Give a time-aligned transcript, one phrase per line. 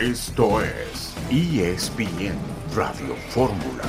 [0.00, 2.38] Esto es ESPN
[2.72, 3.82] Radio Fórmula.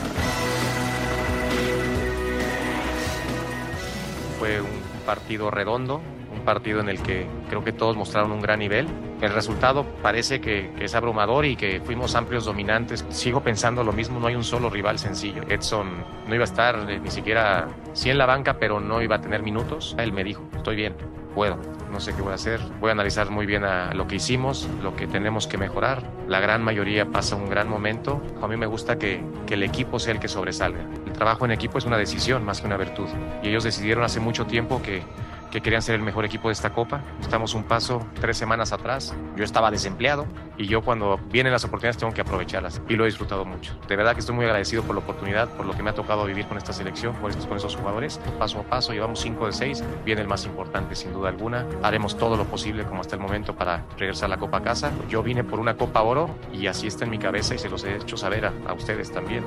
[4.40, 6.02] Fue un partido redondo,
[6.34, 8.88] un partido en el que creo que todos mostraron un gran nivel.
[9.22, 13.06] El resultado parece que, es abrumador y que fuimos amplios dominantes.
[13.10, 15.44] Sigo pensando lo mismo, no hay un solo rival sencillo.
[15.50, 19.18] Edson no iba a estar eh, ni siquiera sí en la banca, pero no iba
[19.18, 19.96] a tener minutos.
[20.00, 20.96] Él me dijo, estoy bien,
[21.36, 21.58] puedo,
[21.92, 22.62] no sé qué voy a hacer.
[22.80, 23.64] Voy a analizar muy bien
[23.94, 26.04] lo que hicimos, lo que tenemos que mejorar.
[26.28, 28.22] La gran mayoría pasa un gran momento.
[28.42, 30.86] A mí me gusta que, que el equipo sea el que sobresalga.
[31.06, 33.08] El trabajo en equipo es una decisión más que una virtud.
[33.44, 35.04] Y ellos decidieron hace mucho tiempo que
[35.52, 37.02] que querían ser el mejor equipo de esta copa.
[37.22, 39.14] Estamos un paso tres semanas atrás.
[39.36, 40.26] Yo estaba desempleado
[40.58, 43.74] y yo cuando vienen las oportunidades tengo que aprovecharlas y lo he disfrutado mucho.
[43.88, 46.26] De verdad que estoy muy agradecido por la oportunidad, por lo que me ha tocado
[46.26, 48.20] vivir con esta selección, con esos, con esos jugadores.
[48.38, 49.84] Paso a paso, llevamos cinco de seis.
[50.06, 51.66] Viene el más importante sin duda alguna.
[51.82, 54.92] Haremos todo lo posible como hasta el momento para regresar la copa a casa.
[55.10, 57.84] Yo vine por una copa oro y así está en mi cabeza y se los
[57.84, 59.44] he hecho saber a ustedes también.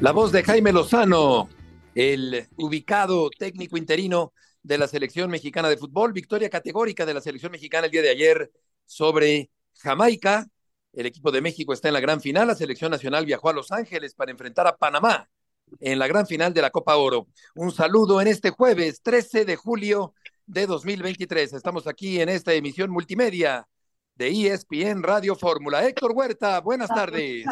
[0.00, 1.48] La voz de Jaime Lozano,
[1.92, 4.32] el ubicado técnico interino
[4.62, 8.10] de la selección mexicana de fútbol, victoria categórica de la selección mexicana el día de
[8.10, 8.52] ayer
[8.86, 10.46] sobre Jamaica.
[10.92, 12.46] El equipo de México está en la gran final.
[12.46, 15.28] La selección nacional viajó a Los Ángeles para enfrentar a Panamá
[15.80, 17.26] en la gran final de la Copa Oro.
[17.56, 20.14] Un saludo en este jueves 13 de julio
[20.46, 21.54] de 2023.
[21.54, 23.66] Estamos aquí en esta emisión multimedia
[24.18, 25.86] de ESPN Radio Fórmula.
[25.86, 27.46] Héctor Huerta, buenas tardes.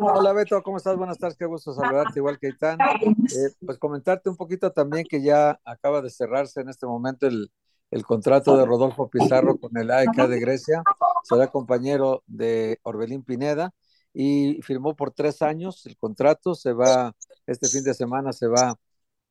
[0.00, 0.96] Hola Beto, ¿cómo estás?
[0.96, 2.76] Buenas tardes, qué gusto saludarte, igual que Itán.
[2.80, 7.52] Eh, pues comentarte un poquito también que ya acaba de cerrarse en este momento el,
[7.92, 10.82] el contrato de Rodolfo Pizarro con el AEK de Grecia.
[11.22, 13.72] Será compañero de Orbelín Pineda
[14.12, 16.56] y firmó por tres años el contrato.
[16.56, 17.14] Se va,
[17.46, 18.74] este fin de semana se va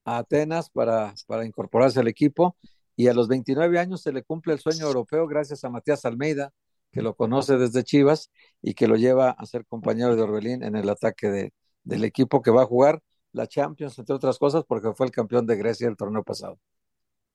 [0.05, 2.55] a Atenas para, para incorporarse al equipo
[2.95, 6.53] y a los 29 años se le cumple el sueño europeo gracias a Matías Almeida,
[6.91, 8.31] que lo conoce desde Chivas
[8.61, 11.53] y que lo lleva a ser compañero de Orbelín en el ataque de,
[11.83, 15.45] del equipo que va a jugar la Champions, entre otras cosas, porque fue el campeón
[15.45, 16.59] de Grecia el torneo pasado.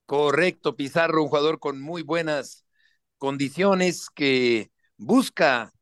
[0.04, 2.64] Correcto, Pizarro, un jugador con muy buenas
[3.18, 5.72] condiciones que busca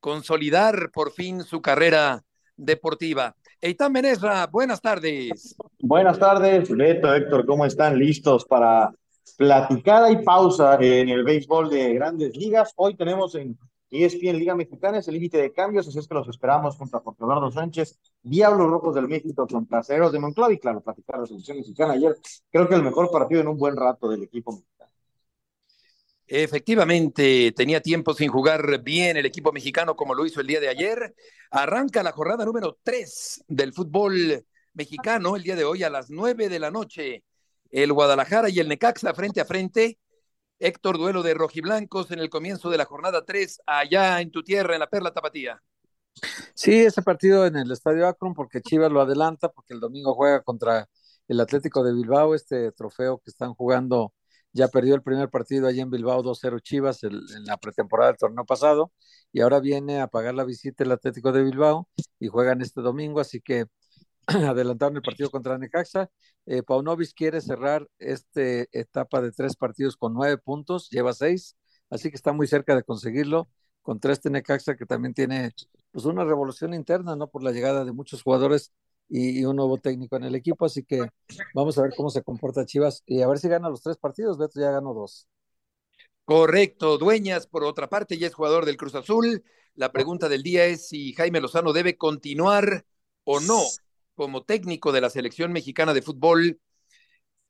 [0.00, 2.24] consolidar por fin su carrera
[2.56, 3.36] deportiva.
[3.60, 5.56] Eitan Benesra, buenas tardes.
[5.80, 7.98] Buenas tardes, Beto, Héctor, ¿cómo están?
[7.98, 8.92] ¿Listos para
[9.36, 12.72] platicada y pausa en el béisbol de grandes ligas.
[12.76, 13.58] Hoy tenemos en
[13.90, 17.50] ESPN Liga Mexicana es el límite de cambios, así es que los esperamos contra Porto
[17.50, 21.92] Sánchez, Diablos Rojos del México contra Ceros de Monclova y claro, platicar la selección mexicana
[21.94, 22.16] ayer.
[22.50, 24.90] Creo que el mejor partido en un buen rato del equipo mexicano.
[26.28, 30.68] Efectivamente, tenía tiempo sin jugar bien el equipo mexicano como lo hizo el día de
[30.68, 31.14] ayer.
[31.52, 34.44] Arranca la jornada número 3 del fútbol
[34.74, 37.22] mexicano el día de hoy a las 9 de la noche
[37.82, 39.98] el Guadalajara y el Necaxa frente a frente.
[40.58, 44.72] Héctor, duelo de rojiblancos en el comienzo de la jornada 3, allá en tu tierra,
[44.72, 45.62] en la Perla Tapatía.
[46.54, 50.42] Sí, ese partido en el Estadio Akron, porque Chivas lo adelanta, porque el domingo juega
[50.42, 50.88] contra
[51.28, 54.14] el Atlético de Bilbao, este trofeo que están jugando,
[54.52, 58.46] ya perdió el primer partido allí en Bilbao 2-0 Chivas en la pretemporada del torneo
[58.46, 58.90] pasado,
[59.32, 63.20] y ahora viene a pagar la visita el Atlético de Bilbao y juegan este domingo,
[63.20, 63.66] así que
[64.50, 66.10] adelantaron el partido contra Necaxa.
[66.46, 68.40] Eh, Paunovic quiere cerrar esta
[68.72, 71.56] etapa de tres partidos con nueve puntos, lleva seis,
[71.90, 73.48] así que está muy cerca de conseguirlo
[73.82, 75.52] contra este Necaxa que también tiene
[75.92, 77.28] pues una revolución interna, ¿no?
[77.28, 78.72] Por la llegada de muchos jugadores
[79.08, 81.08] y, un nuevo técnico en el equipo, así que
[81.54, 84.38] vamos a ver cómo se comporta Chivas y a ver si gana los tres partidos,
[84.38, 85.28] Beto ya ganó dos.
[86.24, 89.44] Correcto, Dueñas, por otra parte, ya es jugador del Cruz Azul.
[89.76, 92.84] La pregunta del día es si Jaime Lozano debe continuar
[93.22, 93.62] o no
[94.16, 96.60] como técnico de la selección mexicana de fútbol.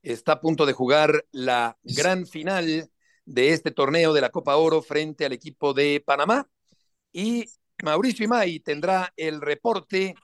[0.03, 2.91] Está a punto de jugar la gran final
[3.25, 6.47] de este torneo de la Copa Oro frente al equipo de Panamá.
[7.11, 7.45] Y
[7.83, 10.15] Mauricio Imay tendrá el reporte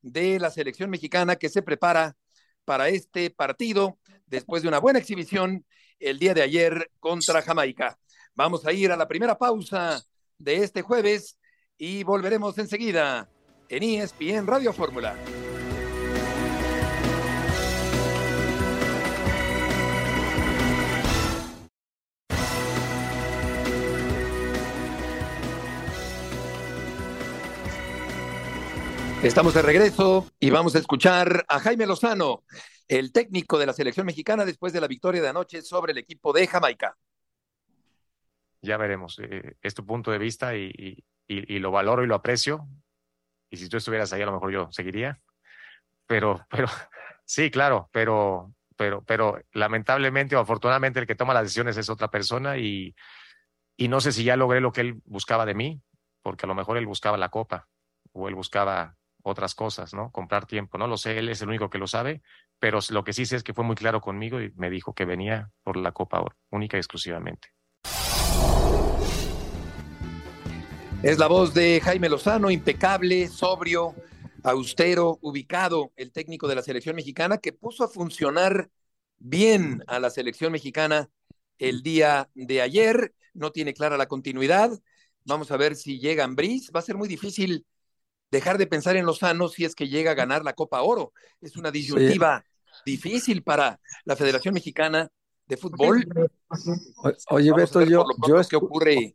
[0.00, 2.16] de la selección mexicana que se prepara
[2.64, 5.64] para este partido después de una buena exhibición
[6.00, 7.98] el día de ayer contra Jamaica.
[8.34, 10.02] Vamos a ir a la primera pausa
[10.38, 11.38] de este jueves
[11.76, 13.28] y volveremos enseguida
[13.68, 15.16] en ESPN Radio Fórmula.
[29.22, 32.42] Estamos de regreso y vamos a escuchar a Jaime Lozano,
[32.88, 36.32] el técnico de la selección mexicana después de la victoria de anoche sobre el equipo
[36.32, 36.98] de Jamaica.
[38.62, 39.20] Ya veremos.
[39.20, 39.54] Eh,
[39.86, 42.66] punto de vista y, lo valoro y lo aprecio.
[43.48, 45.20] Y si tú estuvieras ahí, a lo mejor yo seguiría.
[46.06, 46.66] Pero, pero,
[47.24, 48.52] sí, claro, pero
[49.52, 52.96] lamentablemente o afortunadamente el que toma las decisiones es otra persona y,
[53.76, 55.80] y no sé si ya logré lo que él buscaba de mí,
[56.22, 57.68] porque a lo mejor él buscaba la copa
[58.10, 60.10] o él buscaba otras cosas, ¿no?
[60.10, 62.22] Comprar tiempo, no lo sé, él es el único que lo sabe,
[62.58, 65.04] pero lo que sí sé es que fue muy claro conmigo y me dijo que
[65.04, 67.48] venía por la Copa Oro, única y exclusivamente.
[71.02, 73.94] Es la voz de Jaime Lozano, impecable, sobrio,
[74.44, 78.70] austero, ubicado, el técnico de la selección mexicana, que puso a funcionar
[79.18, 81.10] bien a la selección mexicana
[81.58, 83.14] el día de ayer.
[83.34, 84.70] No tiene clara la continuidad.
[85.24, 86.70] Vamos a ver si llega Ambris.
[86.74, 87.66] Va a ser muy difícil
[88.32, 91.12] dejar de pensar en Lozano si es que llega a ganar la Copa Oro.
[91.40, 92.42] Es una disyuntiva
[92.84, 95.08] difícil para la Federación Mexicana
[95.46, 96.04] de Fútbol.
[97.28, 99.14] Oye, Beto, yo, yo es que ocurre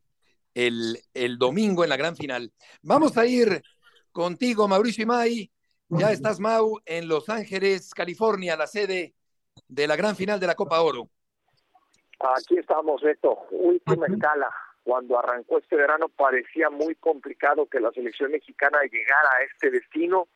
[0.53, 2.53] el, el domingo en la gran final.
[2.83, 3.63] Vamos a ir
[4.11, 5.51] contigo, Mauricio Imay.
[5.89, 9.15] Ya estás, Mau, en Los Ángeles, California, la sede
[9.67, 11.09] de la gran final de la Copa Oro.
[12.37, 13.47] Aquí estamos, Beto.
[13.51, 14.49] Última escala
[14.87, 20.29] cuando arrancó este verano parecía muy complicado que la selección mexicana llegara a este destino,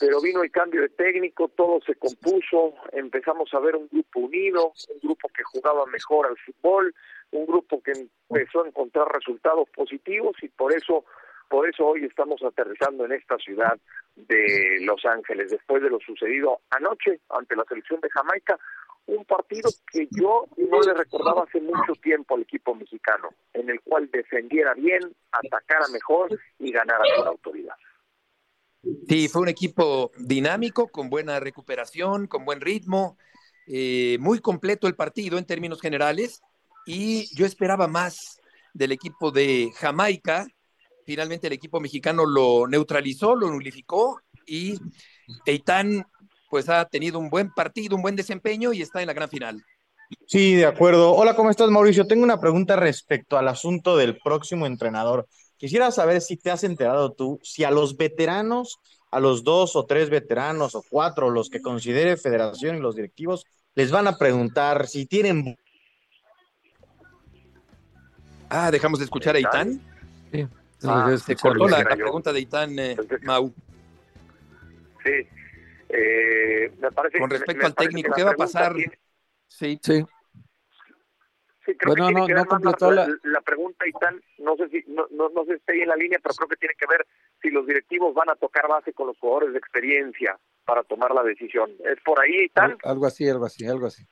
[0.00, 4.72] pero vino el cambio de técnico, todo se compuso, empezamos a ver un grupo unido,
[4.94, 6.94] un grupo que jugaba mejor al fútbol,
[7.32, 7.92] un grupo que
[8.30, 11.04] empezó a encontrar resultados positivos y por eso
[11.50, 13.78] por eso hoy estamos aterrizando en esta ciudad
[14.16, 18.58] de Los Ángeles después de lo sucedido anoche ante la selección de Jamaica,
[19.06, 23.80] un partido que yo no le recordaba hace mucho tiempo al equipo mexicano, en el
[23.80, 25.00] cual defendiera bien,
[25.30, 27.74] atacara mejor y ganara con autoridad.
[29.08, 33.16] Sí, fue un equipo dinámico, con buena recuperación, con buen ritmo,
[33.66, 36.42] eh, muy completo el partido en términos generales,
[36.84, 38.40] y yo esperaba más
[38.74, 40.46] del equipo de Jamaica.
[41.04, 44.78] Finalmente el equipo mexicano lo neutralizó, lo nulificó, y
[45.44, 46.06] Eitan
[46.50, 49.62] pues ha tenido un buen partido, un buen desempeño y está en la gran final.
[50.26, 51.12] Sí, de acuerdo.
[51.12, 52.06] Hola, ¿cómo estás, Mauricio?
[52.06, 55.26] Tengo una pregunta respecto al asunto del próximo entrenador.
[55.56, 58.78] Quisiera saber si te has enterado tú, si a los veteranos,
[59.10, 63.44] a los dos o tres veteranos o cuatro, los que considere Federación y los directivos,
[63.74, 65.56] les van a preguntar si tienen...
[68.48, 69.80] Ah, dejamos de escuchar a Itán.
[70.32, 70.46] Sí.
[70.84, 73.52] Ah, se cortó la, pregunta de Itán, eh, Mau.
[75.02, 75.26] Sí,
[75.88, 78.74] eh, me parece, Con respecto al técnico, ¿qué va a pasar?
[79.46, 80.04] Sí, sí.
[81.64, 83.08] Sí, creo bueno, que no, no completó la...
[83.24, 83.40] la...
[83.40, 85.96] pregunta y tal, no sé si no, no, no sé si está ahí en la
[85.96, 87.04] línea, pero creo que tiene que ver
[87.42, 91.24] si los directivos van a tocar base con los jugadores de experiencia para tomar la
[91.24, 91.72] decisión.
[91.84, 92.78] ¿Es por ahí y tal?
[92.84, 94.04] Algo así, algo así, algo así.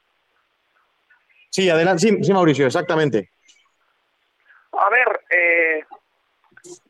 [1.51, 3.31] Sí, adelante, sí, sí Mauricio, exactamente.
[4.73, 5.85] A ver, eh,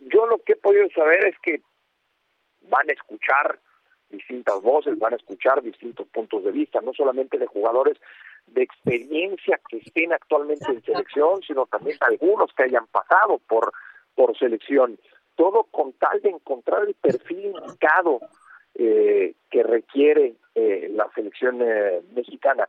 [0.01, 1.61] yo lo que he podido saber es que
[2.63, 3.61] van a escuchar
[4.16, 7.99] distintas voces, van a escuchar distintos puntos de vista, no solamente de jugadores
[8.46, 13.72] de experiencia que estén actualmente en selección, sino también algunos que hayan pasado por,
[14.14, 14.99] por selección.
[15.37, 18.20] Todo con tal de encontrar el perfil indicado
[18.75, 22.69] eh, que requiere eh, la selección eh, mexicana.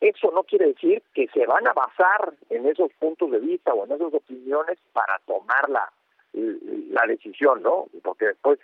[0.00, 3.84] Eso no quiere decir que se van a basar en esos puntos de vista o
[3.84, 5.92] en esas opiniones para tomar la,
[6.32, 7.86] la decisión, ¿no?
[8.02, 8.58] Porque después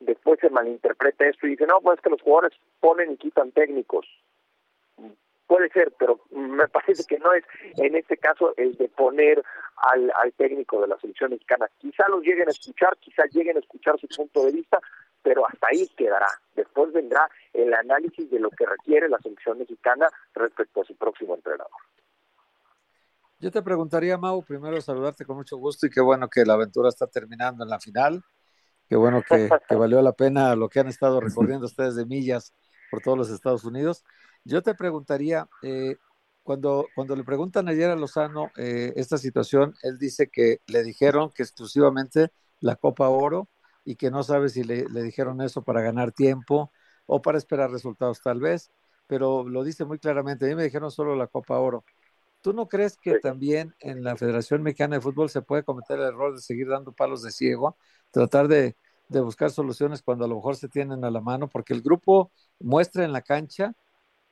[0.00, 3.52] después se malinterpreta esto y dice, no, pues es que los jugadores ponen y quitan
[3.52, 4.06] técnicos.
[5.46, 7.44] Puede ser, pero me parece que no es
[7.76, 9.42] en este caso el de poner
[9.76, 11.68] al, al técnico de la selección mexicana.
[11.78, 14.80] Quizá los lleguen a escuchar, quizá lleguen a escuchar su punto de vista,
[15.22, 16.28] pero hasta ahí quedará.
[16.54, 21.34] Después vendrá el análisis de lo que requiere la selección mexicana respecto a su próximo
[21.34, 21.70] entrenador.
[23.38, 26.88] Yo te preguntaría, Mau, primero saludarte con mucho gusto y qué bueno que la aventura
[26.88, 28.22] está terminando en la final.
[28.88, 32.54] Qué bueno que, valió la pena lo que han estado recorriendo ustedes de millas
[32.90, 34.04] por todos los Estados Unidos.
[34.44, 35.96] Yo te preguntaría, eh,
[36.42, 41.30] cuando, cuando le preguntan ayer a Lozano eh, esta situación, él dice que le dijeron
[41.34, 43.48] que exclusivamente la Copa Oro
[43.84, 46.70] y que no sabe si le, le dijeron eso para ganar tiempo
[47.06, 48.70] o para esperar resultados tal vez,
[49.06, 50.44] pero lo dice muy claramente.
[50.44, 51.84] A mí me dijeron solo la Copa Oro.
[52.46, 56.04] ¿Tú no crees que también en la Federación Mexicana de Fútbol se puede cometer el
[56.06, 57.76] error de seguir dando palos de ciego,
[58.12, 58.76] tratar de,
[59.08, 61.48] buscar soluciones cuando a lo mejor se tienen a la mano?
[61.48, 63.74] Porque el grupo muestra en la cancha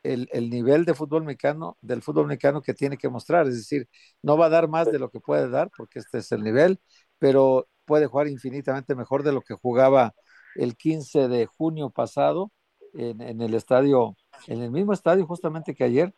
[0.05, 3.49] el, nivel de fútbol mexicano, del fútbol mexicano que tiene que mostrar.
[3.49, 3.89] Es decir,
[4.23, 6.79] no va a dar más de lo que puede dar, porque este es el nivel,
[7.19, 10.15] pero puede jugar infinitamente mejor de lo que jugaba
[10.55, 12.53] el 15 de junio pasado
[12.93, 14.17] en, en el estadio,
[14.47, 16.15] en el mismo estadio justamente que ayer,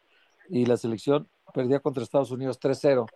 [0.50, 3.06] y la selección perdía contra Estados Unidos 3-0.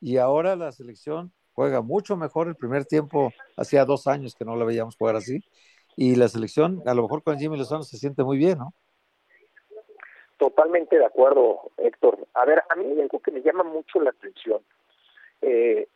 [0.00, 4.56] Y ahora la selección juega mucho mejor el primer tiempo, hacía dos años que no
[4.56, 5.40] la veíamos jugar así.
[5.96, 8.72] Y la selección, a lo mejor con Jimmy Lozano se siente muy bien, ¿no?
[10.38, 12.26] Totalmente de acuerdo, Héctor.
[12.32, 14.62] A ver, a mí hay algo que me llama mucho la atención.
[15.42, 15.86] Eh,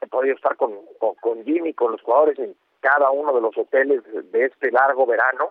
[0.00, 3.56] he podido estar con, con, con Jimmy, con los jugadores en cada uno de los
[3.56, 5.50] hoteles de este largo verano.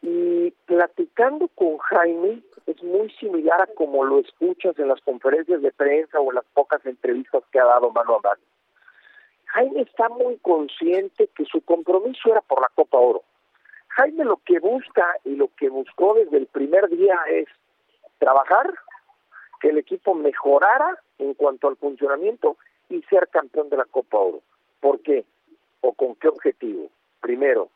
[0.00, 5.72] Y platicando con Jaime es muy similar a como lo escuchas en las conferencias de
[5.72, 8.42] prensa o en las pocas entrevistas que ha dado mano a mano.
[9.46, 13.22] Jaime está muy consciente que su compromiso era por la Copa Oro.
[13.88, 17.46] Jaime lo que busca y lo que buscó desde el primer día es
[18.18, 18.72] trabajar,
[19.60, 22.56] que el equipo mejorara en cuanto al funcionamiento
[22.88, 24.40] y ser campeón de la Copa Oro.
[24.80, 25.24] ¿Por qué?
[25.82, 26.88] ¿O con qué objetivo?
[27.20, 27.68] Primero,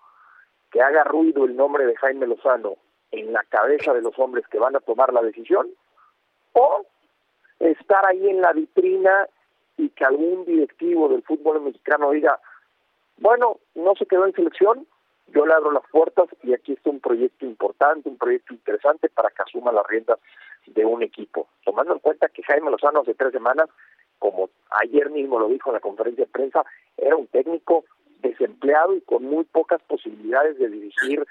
[0.70, 2.76] que haga ruido el nombre de Jaime Lozano
[3.20, 5.68] en la cabeza de los hombres que van a tomar la decisión,
[6.52, 6.86] o
[7.60, 9.28] estar ahí en la vitrina
[9.76, 12.40] y que algún directivo del fútbol mexicano diga,
[13.18, 14.86] bueno, no se quedó en selección,
[15.28, 19.30] yo le abro las puertas y aquí está un proyecto importante, un proyecto interesante para
[19.30, 20.18] que asuma las riendas
[20.66, 21.48] de un equipo.
[21.64, 23.68] Tomando en cuenta que Jaime Lozano hace tres semanas,
[24.18, 24.50] como
[24.82, 26.64] ayer mismo lo dijo en la conferencia de prensa,
[26.96, 27.84] era un técnico
[28.20, 31.26] desempleado y con muy pocas posibilidades de dirigir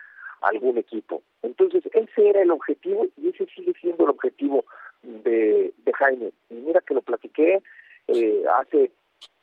[0.45, 1.21] algún equipo.
[1.41, 4.65] Entonces, ese era el objetivo y ese sigue siendo el objetivo
[5.03, 6.31] de, Jaime.
[6.49, 7.61] Y mira que lo platiqué
[8.07, 8.91] eh, hace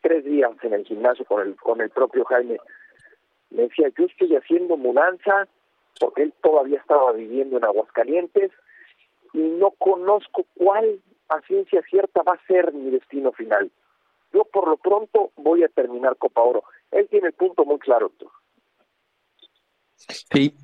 [0.02, 2.58] tres días en el gimnasio con el, con el propio Jaime.
[3.50, 5.48] Me decía, yo estoy haciendo mudanza
[5.98, 8.50] porque él todavía estaba viviendo en Aguascalientes
[9.32, 13.70] y no conozco cuál a ciencia cierta va a ser mi destino final.
[14.32, 16.64] Yo por lo pronto voy a terminar Copa Oro.
[16.90, 18.10] Él tiene el punto muy claro.
[20.32, 20.54] Sí,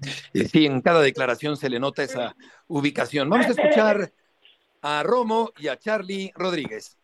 [0.51, 2.35] sí, en cada declaración se le nota esa
[2.67, 3.29] ubicación.
[3.29, 4.13] Vamos a escuchar
[4.83, 6.97] a Romo y a Charlie Rodríguez.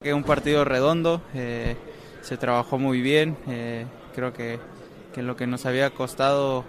[0.00, 1.76] Que un partido redondo, eh,
[2.20, 4.60] se trabajó muy bien, eh, creo que,
[5.12, 6.64] que, lo que nos había costado,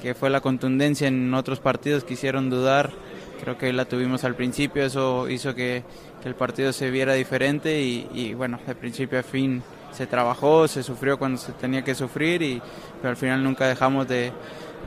[0.00, 2.92] que fue la contundencia en otros partidos, quisieron dudar,
[3.40, 5.82] creo que la tuvimos al principio, eso hizo que,
[6.22, 9.62] que el partido se viera diferente y, y, bueno, de principio a fin
[9.94, 12.62] se trabajó, se sufrió cuando se tenía que sufrir, y,
[13.00, 14.32] pero al final nunca dejamos de,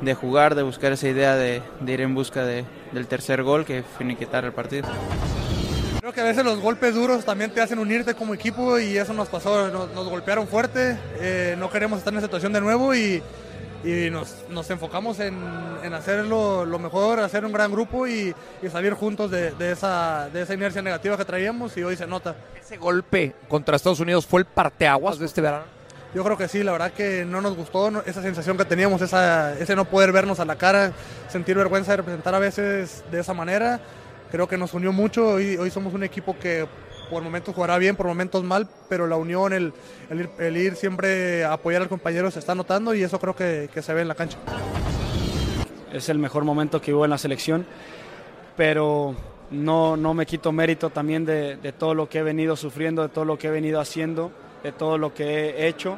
[0.01, 3.65] de jugar, de buscar esa idea de, de ir en busca de, del tercer gol
[3.65, 4.87] que finiquitar el partido.
[5.99, 9.13] Creo que a veces los golpes duros también te hacen unirte como equipo y eso
[9.13, 12.95] nos pasó, nos, nos golpearon fuerte, eh, no queremos estar en esa situación de nuevo
[12.95, 13.21] y,
[13.87, 15.37] y nos, nos, enfocamos en,
[15.83, 20.29] en hacerlo lo mejor, hacer un gran grupo y, y salir juntos de, de, esa,
[20.31, 22.35] de esa inercia negativa que traíamos y hoy se nota.
[22.59, 25.65] ¿Ese golpe contra Estados Unidos fue el parteaguas de este verano?
[26.13, 29.01] Yo creo que sí, la verdad que no nos gustó no, esa sensación que teníamos,
[29.01, 30.91] esa, ese no poder vernos a la cara,
[31.29, 33.79] sentir vergüenza de representar a veces de esa manera
[34.31, 35.27] creo que nos unió mucho.
[35.27, 36.67] Hoy, hoy somos un equipo que
[37.09, 39.73] por momentos jugará bien, por momentos mal, pero la unión, el,
[40.09, 43.35] el, ir, el ir, siempre a apoyar al compañero se está notando y eso creo
[43.35, 44.37] que, que, se ve en la cancha.
[45.91, 47.65] Es el mejor momento que hubo en la selección,
[48.55, 49.15] pero
[49.51, 53.09] no, no me quito mérito también de, de todo lo que he venido sufriendo, de
[53.09, 54.31] todo lo que he venido haciendo,
[54.63, 55.97] de todo lo que he hecho.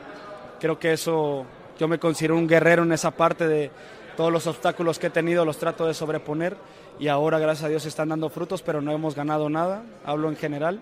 [0.59, 1.45] Creo que eso,
[1.79, 3.71] yo me considero un guerrero en esa parte de
[4.15, 6.57] todos los obstáculos que he tenido los trato de sobreponer
[6.99, 10.35] y ahora gracias a Dios están dando frutos, pero no hemos ganado nada, hablo en
[10.35, 10.81] general,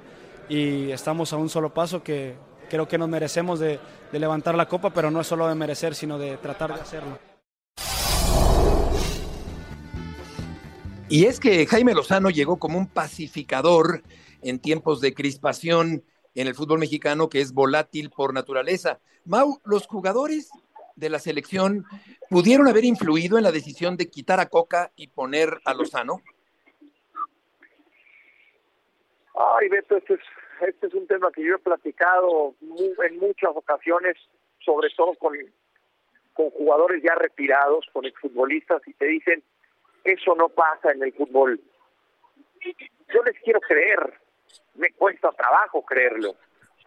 [0.50, 2.36] y estamos a un solo paso que
[2.70, 3.80] creo que nos merecemos de,
[4.12, 7.20] levantar la copa, pero no es solo de merecer, sino de tratar de hacerlo.
[11.10, 14.02] Y es que Jaime Lozano llegó como un pacificador
[14.42, 16.04] en tiempos de crispación
[16.36, 19.00] en el fútbol mexicano que es volátil por naturaleza.
[19.24, 20.50] Mau, los jugadores
[20.98, 21.86] de la selección
[22.30, 26.22] pudieron haber influido en la decisión de quitar a Coca y poner a Lozano?
[29.36, 30.20] Ay, Beto, este es,
[30.68, 34.18] este es un tema que yo he platicado muy, en muchas ocasiones,
[34.60, 35.38] sobre todo con,
[36.34, 39.44] con jugadores ya retirados, con exfutbolistas, y te dicen,
[40.04, 41.62] eso no pasa en el fútbol.
[43.14, 44.20] Yo les quiero creer,
[44.74, 46.36] me cuesta trabajo creerlo,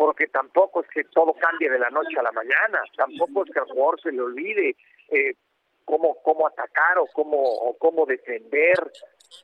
[0.01, 3.59] porque tampoco es que todo cambie de la noche a la mañana, tampoco es que
[3.59, 4.75] al jugador se le olvide
[5.11, 5.35] eh,
[5.85, 8.79] cómo, cómo atacar o cómo, o cómo defender,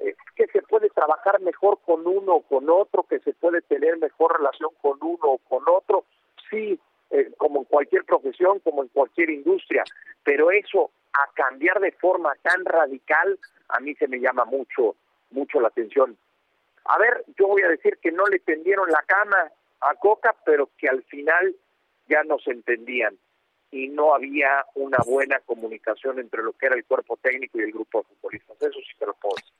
[0.00, 3.98] eh, que se puede trabajar mejor con uno o con otro, que se puede tener
[3.98, 6.06] mejor relación con uno o con otro,
[6.48, 9.84] sí, eh, como en cualquier profesión, como en cualquier industria,
[10.24, 14.96] pero eso a cambiar de forma tan radical, a mí se me llama mucho,
[15.32, 16.16] mucho la atención.
[16.86, 20.70] A ver, yo voy a decir que no le tendieron la cama a Coca, pero
[20.76, 21.54] que al final
[22.08, 23.16] ya no se entendían
[23.70, 27.72] y no había una buena comunicación entre lo que era el cuerpo técnico y el
[27.72, 28.56] grupo de futbolistas.
[28.62, 29.52] Eso sí te lo puedo decir.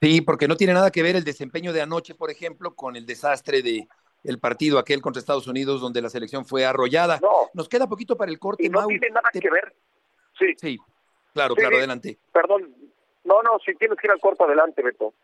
[0.00, 3.06] Sí, porque no tiene nada que ver el desempeño de anoche, por ejemplo, con el
[3.06, 3.88] desastre de
[4.22, 7.18] el partido aquel contra Estados Unidos donde la selección fue arrollada.
[7.22, 7.50] No.
[7.54, 8.64] Nos queda poquito para el corte.
[8.64, 8.88] Y no Mau.
[8.88, 9.40] tiene nada Te...
[9.40, 9.74] que ver.
[10.38, 10.46] Sí.
[10.56, 10.78] Sí,
[11.32, 12.18] claro, sí, claro, adelante.
[12.32, 12.74] Perdón,
[13.24, 15.14] No, no, si tienes que ir al corto adelante, Beto.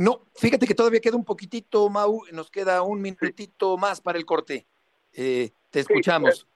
[0.00, 4.24] No, fíjate que todavía queda un poquitito, Mau, nos queda un minutito más para el
[4.24, 4.66] corte.
[5.12, 6.48] Eh, te escuchamos.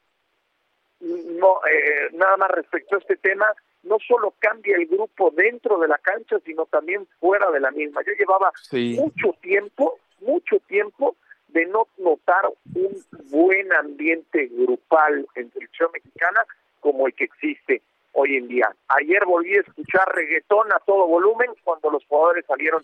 [1.01, 3.45] no, eh, nada más respecto a este tema,
[3.83, 8.01] no solo cambia el grupo dentro de la cancha, sino también fuera de la misma.
[8.07, 11.15] Yo llevaba mucho tiempo, mucho tiempo
[11.49, 16.47] de no notar un buen ambiente grupal en selección mexicana
[16.81, 17.83] como el que existe
[18.13, 18.75] hoy en día.
[18.89, 22.83] Ayer volví a escuchar reggaetón a todo volumen cuando los jugadores salieron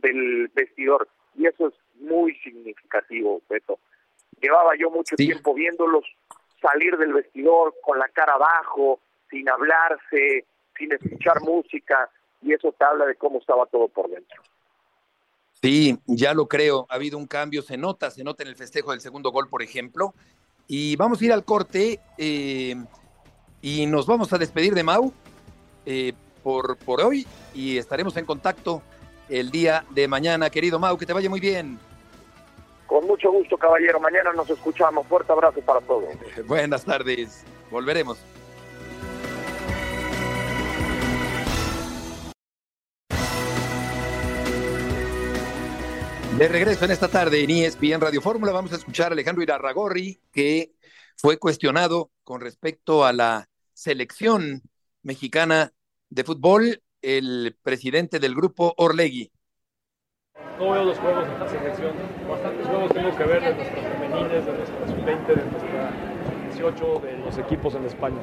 [0.00, 3.78] del vestidor y eso es muy significativo, Beto.
[4.40, 6.04] Llevaba yo mucho tiempo viéndolos
[6.60, 10.44] salir del vestidor con la cara abajo, sin hablarse,
[10.76, 12.10] sin escuchar música,
[12.42, 14.42] y eso te habla de cómo estaba todo por dentro.
[15.62, 16.86] Sí, ya lo creo.
[16.88, 19.62] Ha habido un cambio, se nota, se nota en el festejo del segundo gol, por
[19.62, 20.14] ejemplo.
[20.66, 22.76] Y vamos a ir al corte eh,
[23.60, 25.12] y nos vamos a despedir de Mau
[25.84, 28.82] eh, por, por hoy y estaremos en contacto
[29.30, 30.50] el día de mañana.
[30.50, 31.78] Querido Mau, que te vaya muy bien.
[32.86, 34.00] Con mucho gusto, caballero.
[34.00, 35.06] Mañana nos escuchamos.
[35.06, 36.08] Fuerte abrazo para todos.
[36.46, 37.44] Buenas tardes.
[37.70, 38.18] Volveremos.
[46.36, 50.18] De regreso en esta tarde en ESPN Radio Fórmula vamos a escuchar a Alejandro Irarragorri
[50.32, 50.72] que
[51.16, 54.62] fue cuestionado con respecto a la selección
[55.02, 55.70] mexicana
[56.08, 59.30] de fútbol, el presidente del grupo Orlegui.
[60.58, 61.92] ¿Cómo veo los juegos de esta selección?
[62.28, 65.92] Bastantes juegos tengo que ver de nuestras femeniles, de nuestras 20 de nuestra
[66.50, 68.20] 18, de los equipos en España.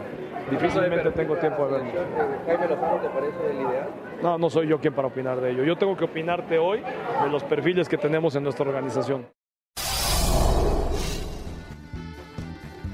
[0.52, 2.06] Difícilmente tengo tiempo de verlos.
[2.46, 3.90] ¿Jaime Lozano te parece el ideal?
[4.22, 5.64] No, no soy yo quien para opinar de ello.
[5.64, 9.28] Yo tengo que opinarte hoy de los perfiles que tenemos en nuestra organización.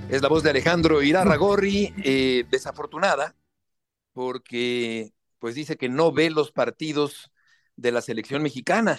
[0.10, 3.36] Es la voz de Alejandro Irarragorri, eh, desafortunada,
[4.13, 5.12] porque
[5.44, 7.30] pues dice que no ve los partidos
[7.76, 8.98] de la selección mexicana.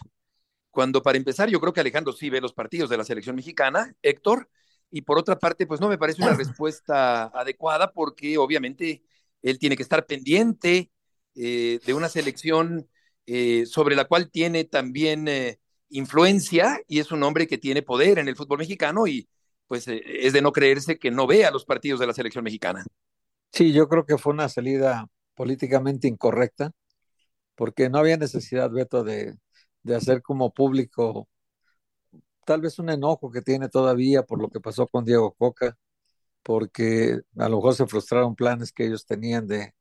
[0.70, 3.96] Cuando para empezar, yo creo que Alejandro sí ve los partidos de la selección mexicana,
[4.02, 4.50] Héctor,
[4.90, 9.02] y por otra parte, pues no me parece una respuesta adecuada porque obviamente
[9.40, 10.90] él tiene que estar pendiente
[11.34, 12.90] eh, de una selección
[13.24, 18.18] eh, sobre la cual tiene también eh, influencia y es un hombre que tiene poder
[18.18, 19.26] en el fútbol mexicano y
[19.66, 22.84] pues es de no creerse que no vea los partidos de la selección mexicana.
[23.50, 26.72] Sí, yo creo que fue una salida políticamente incorrecta
[27.54, 29.36] porque no había necesidad, Beto, de,
[29.82, 31.28] de hacer como público
[32.46, 35.76] tal vez un enojo que tiene todavía por lo que pasó con Diego Coca,
[36.42, 39.74] porque a lo mejor se frustraron planes que ellos tenían de,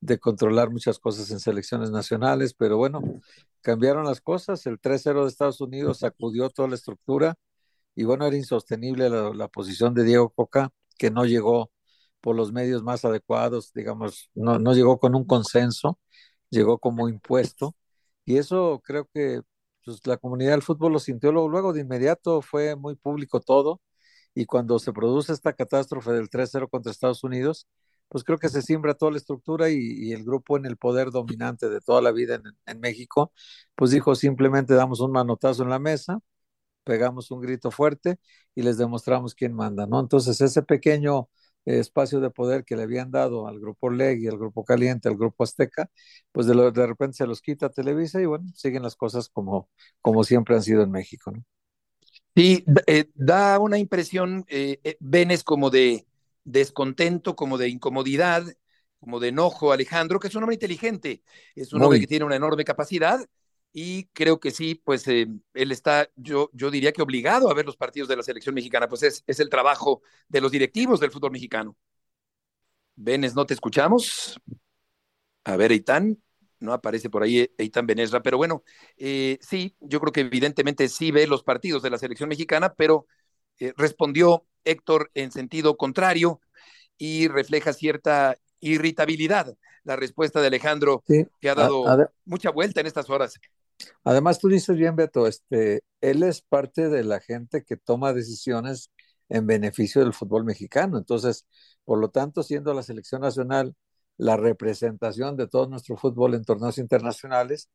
[0.00, 3.02] de controlar muchas cosas en selecciones nacionales, pero bueno,
[3.62, 7.36] cambiaron las cosas, el 3-0 de Estados Unidos sacudió toda la estructura
[7.94, 11.70] y bueno, era insostenible la, la, posición de Diego Coca, que no llegó
[12.20, 15.98] por los medios más adecuados, digamos, no, no llegó con un consenso,
[16.50, 17.76] llegó como impuesto
[18.24, 19.42] y eso creo que
[19.84, 23.80] pues la comunidad del fútbol lo sintió luego, luego de inmediato, fue muy público todo,
[24.34, 27.66] y cuando se produce esta catástrofe del 3-0 contra Estados Unidos,
[28.08, 31.68] pues creo que se siembra toda la estructura y, el grupo en el poder dominante
[31.68, 33.32] de toda la vida en, en, México,
[33.74, 36.20] pues dijo simplemente damos un manotazo en la mesa,
[36.84, 38.18] pegamos un grito fuerte
[38.54, 40.00] y les demostramos quién manda, ¿no?
[40.00, 41.28] Entonces ese pequeño
[41.64, 45.44] espacio de poder que le habían dado al grupo Legui, al grupo Caliente, al grupo
[45.44, 45.90] Azteca,
[46.32, 49.68] pues de, lo, de repente se los quita Televisa y bueno, siguen las cosas como,
[50.00, 51.44] como siempre han sido en México, ¿no?
[52.34, 56.06] Sí, eh, da una impresión, eh, eh, Venes, como de
[56.44, 58.44] descontento, como de incomodidad,
[59.00, 61.22] como de enojo, Alejandro, que es un hombre inteligente,
[61.54, 61.86] es un Muy.
[61.86, 63.20] hombre que tiene una enorme capacidad,
[63.72, 67.66] y creo que sí, pues eh, él está, yo, yo diría que obligado a ver
[67.66, 71.12] los partidos de la selección mexicana, pues es, es el trabajo de los directivos del
[71.12, 71.76] fútbol mexicano.
[72.96, 74.40] Benes, ¿no te escuchamos?
[75.44, 76.20] A ver, Eitan,
[76.58, 78.64] no aparece por ahí Eitan Benesra, pero bueno,
[78.96, 83.06] eh, sí, yo creo que evidentemente sí ve los partidos de la selección mexicana, pero
[83.58, 86.40] eh, respondió Héctor en sentido contrario
[86.98, 91.26] y refleja cierta irritabilidad la respuesta de Alejandro, sí.
[91.40, 93.40] que ha dado a, a mucha vuelta en estas horas.
[94.04, 98.90] Además, tú dices bien, Beto, este, él es parte de la gente que toma decisiones
[99.28, 100.98] en beneficio del fútbol mexicano.
[100.98, 101.46] Entonces,
[101.84, 103.74] por lo tanto, siendo la selección nacional
[104.20, 107.70] la representación de todo nuestro fútbol en torneos internacionales,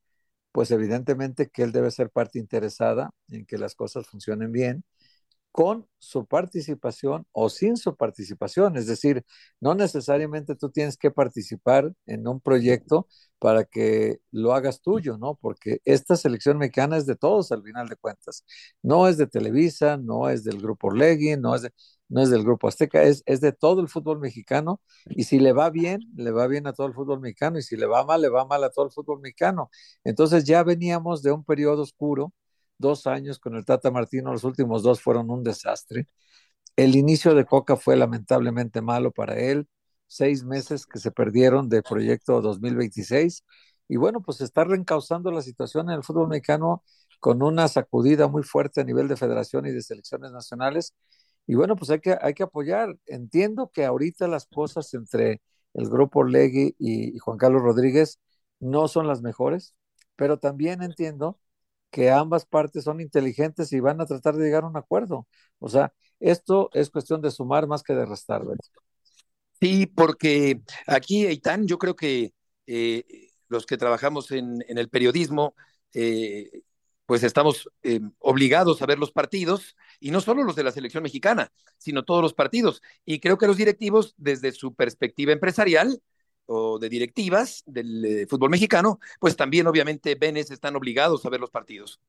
[0.52, 4.84] pues evidentemente que él debe ser parte interesada en que las cosas funcionen bien
[5.56, 8.76] con su participación o sin su participación.
[8.76, 9.24] Es decir,
[9.62, 13.08] no necesariamente tú tienes que participar en un proyecto
[13.40, 15.36] para que lo hagas tuyo, ¿no?
[15.36, 18.44] Porque esta selección mexicana es de todos al final de cuentas.
[18.84, 21.70] No es de Televisa, no es del Grupo Legui, no es
[22.10, 25.54] no es del Grupo Azteca, es, es de todo el fútbol mexicano y si le
[25.54, 28.22] va bien, le va bien a todo el fútbol mexicano y si le va mal,
[28.22, 29.70] le va mal a todo el fútbol mexicano.
[30.04, 32.34] Entonces ya veníamos de un periodo oscuro,
[32.78, 36.08] dos años con el Tata Martino, los últimos dos fueron un desastre.
[36.76, 39.68] El inicio de Coca fue lamentablemente malo para él,
[40.08, 43.44] seis meses que se perdieron de proyecto 2026
[43.88, 46.84] y bueno, pues está reencauzando la situación en el fútbol mexicano
[47.20, 50.94] con una sacudida muy fuerte a nivel de federación y de selecciones nacionales.
[51.48, 52.98] Y bueno, pues hay que, hay que apoyar.
[53.06, 55.42] Entiendo que ahorita las cosas entre
[55.74, 58.20] el grupo Legui y, y Juan Carlos Rodríguez
[58.60, 59.76] no son las mejores,
[60.16, 61.40] pero también entiendo
[61.92, 65.28] que ambas partes son inteligentes y van a tratar de llegar a un acuerdo.
[65.60, 68.44] O sea, esto es cuestión de sumar más que de restar.
[69.62, 72.34] Sí, porque aquí, Eitan, yo creo que
[72.68, 75.56] eh, los que trabajamos en, en el periodismo,
[75.94, 76.64] eh,
[77.06, 81.04] pues estamos eh, obligados a ver los partidos, y no solo los de la selección
[81.04, 82.82] mexicana, sino todos los partidos.
[83.06, 86.02] Y creo que los directivos, desde su perspectiva empresarial
[86.48, 91.40] o de directivas del eh, fútbol mexicano, pues también obviamente Benes están obligados a ver
[91.40, 92.00] los partidos.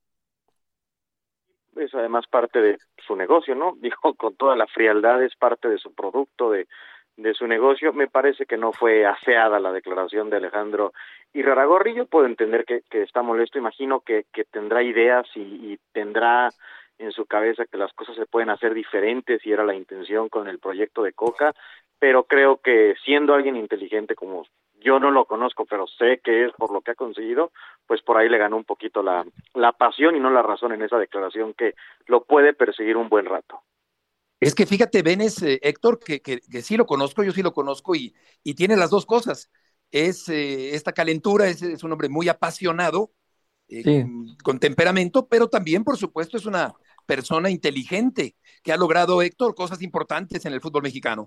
[1.77, 3.77] Es además parte de su negocio, ¿no?
[3.81, 6.67] Dijo con toda la frialdad, es parte de su producto, de,
[7.17, 7.93] de su negocio.
[7.93, 10.93] Me parece que no fue aseada la declaración de Alejandro
[11.33, 11.95] y Raragorri.
[11.95, 16.51] Yo puedo entender que, que está molesto, imagino que, que tendrá ideas y, y, tendrá
[16.99, 20.49] en su cabeza que las cosas se pueden hacer diferentes y era la intención con
[20.49, 21.55] el proyecto de Coca,
[21.99, 24.45] pero creo que siendo alguien inteligente como
[24.81, 27.51] yo no lo conozco, pero sé que es por lo que ha conseguido,
[27.87, 30.83] pues por ahí le ganó un poquito la, la pasión y no la razón en
[30.83, 31.75] esa declaración que
[32.07, 33.63] lo puede perseguir un buen rato.
[34.39, 37.53] Es que fíjate, Benes, eh, Héctor, que, que, que, sí lo conozco, yo sí lo
[37.53, 39.51] conozco y, y tiene las dos cosas.
[39.91, 43.13] Es eh, esta calentura, es, es, un hombre muy apasionado,
[43.69, 44.03] eh, sí.
[44.03, 46.75] con, con, temperamento, pero también, por supuesto, es una
[47.07, 51.27] persona inteligente que ha logrado, Héctor, cosas importantes en el fútbol mexicano.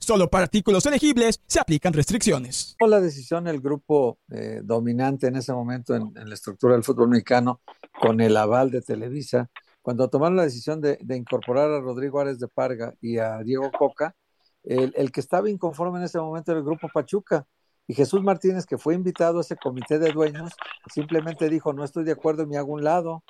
[0.00, 2.74] Solo para artículos elegibles se aplican restricciones.
[2.80, 7.10] La decisión del grupo eh, dominante en ese momento en, en la estructura del fútbol
[7.10, 7.60] mexicano,
[8.00, 9.50] con el aval de Televisa,
[9.82, 13.70] cuando tomaron la decisión de, de, incorporar a Rodrigo Árez de Parga y a Diego
[13.70, 14.16] Coca,
[14.62, 17.46] el, el, que estaba inconforme en ese momento era el grupo Pachuca.
[17.86, 20.52] Y Jesús Martínez, que fue invitado a ese comité de dueños,
[20.92, 23.24] simplemente dijo, no estoy de acuerdo hago un lado,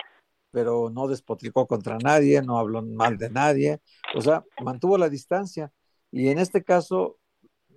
[0.50, 3.80] pero no despotricó contra nadie, no habló mal de nadie,
[4.14, 5.72] o sea, mantuvo la distancia.
[6.10, 7.18] Y en este caso,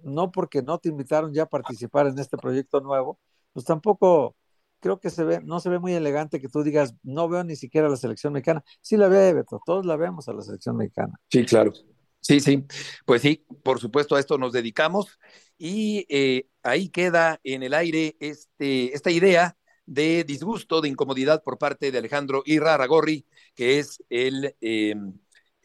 [0.04, 3.20] no porque no te invitaron ya a participar en este proyecto nuevo,
[3.54, 4.36] pues tampoco
[4.80, 7.56] creo que se ve, no se ve muy elegante que tú digas, no veo ni
[7.56, 8.64] siquiera la selección mexicana.
[8.82, 11.14] Sí la ve, Beto, todos la vemos a la selección mexicana.
[11.30, 11.72] Sí, claro.
[12.20, 12.66] Sí, sí.
[13.06, 15.20] Pues sí, por supuesto a esto nos dedicamos
[15.58, 21.58] y eh, ahí queda en el aire este, esta idea de disgusto, de incomodidad por
[21.58, 24.96] parte de Alejandro Irraragorri, que es el eh,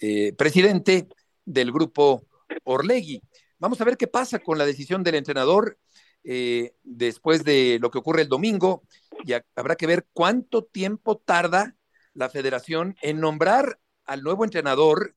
[0.01, 1.09] eh, presidente
[1.45, 2.28] del grupo
[2.65, 3.23] Orlegui.
[3.59, 5.79] Vamos a ver qué pasa con la decisión del entrenador
[6.25, 8.83] eh, después de lo que ocurre el domingo
[9.25, 11.77] y habrá que ver cuánto tiempo tarda
[12.15, 15.17] la federación en nombrar al nuevo entrenador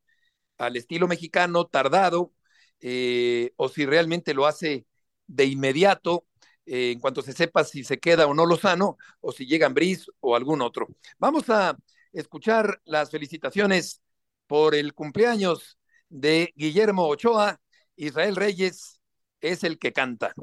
[0.58, 2.34] al estilo mexicano tardado
[2.80, 4.86] eh, o si realmente lo hace
[5.28, 6.26] de inmediato
[6.66, 10.08] eh, en cuanto se sepa si se queda o no Lozano o si llega Ambris
[10.20, 10.88] o algún otro.
[11.18, 11.78] Vamos a
[12.14, 14.02] escuchar las felicitaciones
[14.48, 15.78] por el cumpleaños
[16.12, 17.60] de Guillermo Ochoa.
[17.96, 19.00] Israel Reyes
[19.40, 20.34] es el que canta.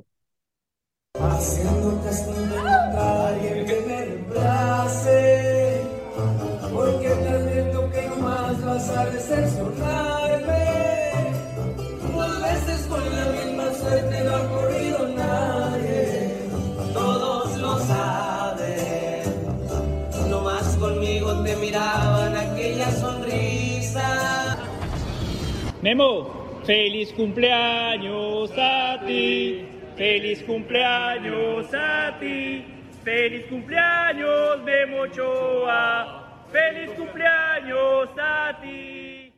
[1.14, 2.00] Haciendo
[2.98, 5.82] alguien que me reemplace,
[6.72, 10.64] porque te advierto que no más vas a decepcionarme.
[12.12, 16.48] Dos veces con la misma suerte no ha corrido nadie,
[16.92, 19.22] todos lo saben.
[20.28, 23.17] No más conmigo te miraban aquella sonrisa.
[25.88, 29.64] Memo, Feliz cumpleaños a ti,
[29.96, 32.62] feliz cumpleaños a ti,
[33.02, 39.32] feliz cumpleaños de Mochoa, feliz cumpleaños a ti.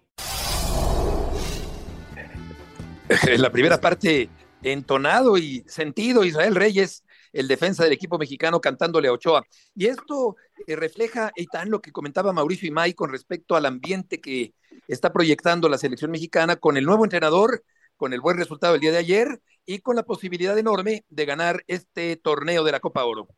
[3.39, 4.29] La primera parte,
[4.65, 9.45] entonado y sentido, Israel Reyes, el defensa del equipo mexicano, cantándole a Ochoa.
[9.75, 14.55] Y esto eh, refleja, Eitan, lo que comentaba Mauricio Imay con respecto al ambiente que
[14.89, 17.65] está proyectando la selección mexicana con el nuevo entrenador,
[17.97, 21.63] con el buen resultado del día de ayer y con la posibilidad enorme de ganar
[21.67, 23.29] este torneo de la Copa Oro.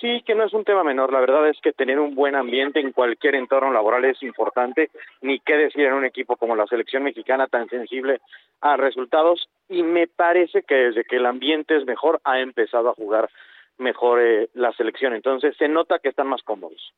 [0.00, 1.12] Sí, que no es un tema menor.
[1.12, 4.90] La verdad es que tener un buen ambiente en cualquier entorno laboral es importante.
[5.20, 8.20] Ni qué decir en un equipo como la selección mexicana tan sensible
[8.62, 9.48] a resultados.
[9.68, 13.28] Y me parece que desde que el ambiente es mejor ha empezado a jugar
[13.76, 15.12] mejor eh, la selección.
[15.12, 16.94] Entonces se nota que están más cómodos.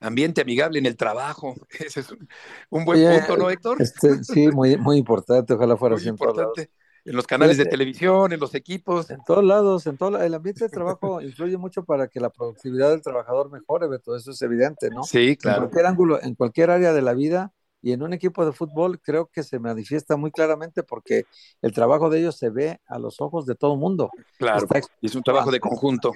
[0.00, 1.54] Ambiente amigable en el trabajo.
[1.70, 2.28] Ese es un,
[2.70, 3.80] un buen Oye, punto, ¿no, Héctor?
[3.80, 5.54] Este, sí, muy, muy importante.
[5.54, 6.70] Ojalá fuera muy así importante.
[7.04, 9.10] En los canales de televisión, en los equipos.
[9.10, 12.90] En todos lados, en todo el ambiente de trabajo influye mucho para que la productividad
[12.90, 15.02] del trabajador mejore, Beto, eso es evidente, ¿no?
[15.02, 15.64] Sí, claro.
[15.64, 19.00] En cualquier ángulo, en cualquier área de la vida y en un equipo de fútbol
[19.00, 21.24] creo que se manifiesta muy claramente porque
[21.60, 24.10] el trabajo de ellos se ve a los ojos de todo el mundo.
[24.38, 24.66] Claro,
[25.00, 26.12] y es un trabajo de conjunto.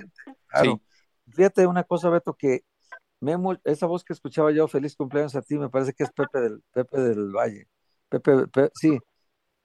[0.46, 0.80] Claro.
[1.26, 1.32] Sí.
[1.32, 2.62] Fíjate una cosa, Beto, que
[3.20, 6.40] Memo, esa voz que escuchaba yo, feliz cumpleaños a ti, me parece que es Pepe
[6.40, 7.66] del, Pepe del Valle.
[8.08, 8.98] Pepe, Pepe sí,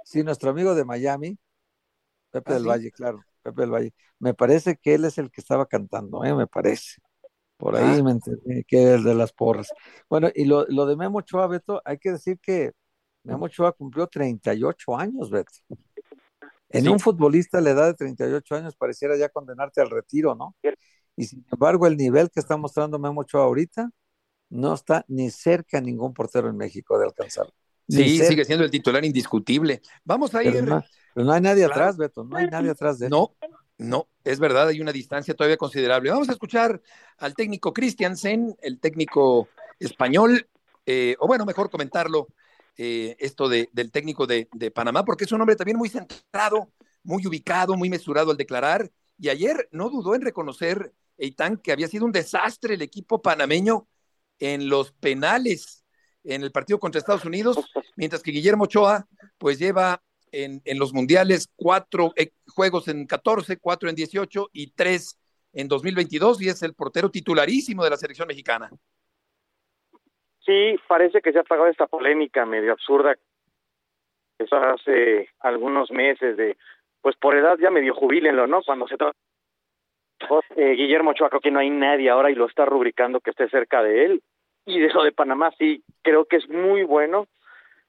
[0.04, 1.38] sí, nuestro amigo de Miami,
[2.32, 2.70] Pepe ¿Ah, del sí?
[2.70, 3.94] Valle, claro, Pepe del Valle.
[4.20, 6.34] Me parece que él es el que estaba cantando, ¿eh?
[6.34, 7.02] me parece.
[7.58, 8.04] Por ahí Ah.
[8.04, 9.72] me enteré que es el de las porras.
[10.10, 12.72] Bueno, y lo, lo de Memo Ochoa, Beto, hay que decir que
[13.24, 15.52] Memo Ochoa cumplió 38 años, Beto.
[16.70, 16.90] En Sí.
[16.90, 20.56] un futbolista a la edad de 38 años pareciera ya condenarte al retiro, ¿no?
[21.18, 23.90] Y sin embargo, el nivel que está mostrando Memo Ochoa ahorita
[24.50, 27.54] no está ni cerca a ningún portero en México de alcanzarlo.
[27.88, 29.82] Sí, sigue siendo el titular indiscutible.
[30.04, 30.64] Vamos a Pero ir.
[30.64, 31.74] no, pero no hay nadie Claro.
[31.74, 33.12] atrás, Beto, no hay nadie atrás de él.
[33.12, 33.36] No,
[33.78, 36.10] no, es verdad, hay una distancia todavía considerable.
[36.10, 36.82] Vamos a escuchar
[37.18, 40.48] al técnico Christiansen, el técnico español,
[40.86, 42.28] eh, o bueno, mejor comentarlo,
[42.78, 46.72] eh, esto de, del técnico de, de Panamá, porque es un hombre también muy centrado,
[47.04, 51.88] muy ubicado, muy mesurado al declarar, y ayer no dudó en reconocer, Eitan, que había
[51.88, 53.88] sido un desastre el equipo panameño
[54.40, 55.81] en los penales
[56.24, 57.58] en el partido contra Estados Unidos,
[57.96, 59.06] mientras que Guillermo Ochoa,
[59.38, 64.72] pues lleva en, en los mundiales cuatro eh, juegos en 14, cuatro en 18 y
[64.72, 65.20] tres
[65.54, 68.70] en 2022 y es el portero titularísimo de la selección mexicana.
[70.46, 73.16] Sí, parece que se ha apagado esta polémica medio absurda.
[74.40, 76.58] Eso hace algunos meses de,
[77.02, 78.62] pues por edad ya medio jubílenlo, ¿no?
[78.64, 79.18] Cuando se trata.
[80.56, 83.50] Eh, Guillermo Ochoa, creo que no hay nadie ahora y lo está rubricando que esté
[83.50, 84.24] cerca de él.
[84.72, 87.28] Y de lo de Panamá, sí, creo que es muy bueno.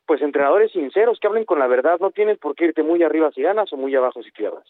[0.04, 3.30] Pues entrenadores sinceros que hablen con la verdad, no tienes por qué irte muy arriba
[3.32, 4.66] si ganas o muy abajo si pierdas.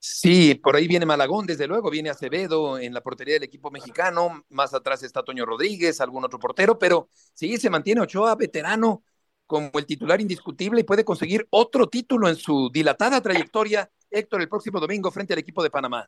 [0.00, 4.44] Sí, por ahí viene Malagón, desde luego, viene Acevedo en la portería del equipo mexicano,
[4.50, 9.02] más atrás está Toño Rodríguez, algún otro portero, pero sí, se mantiene Ochoa, veterano,
[9.46, 14.48] como el titular indiscutible y puede conseguir otro título en su dilatada trayectoria, Héctor, el
[14.48, 16.04] próximo domingo frente al equipo de Panamá.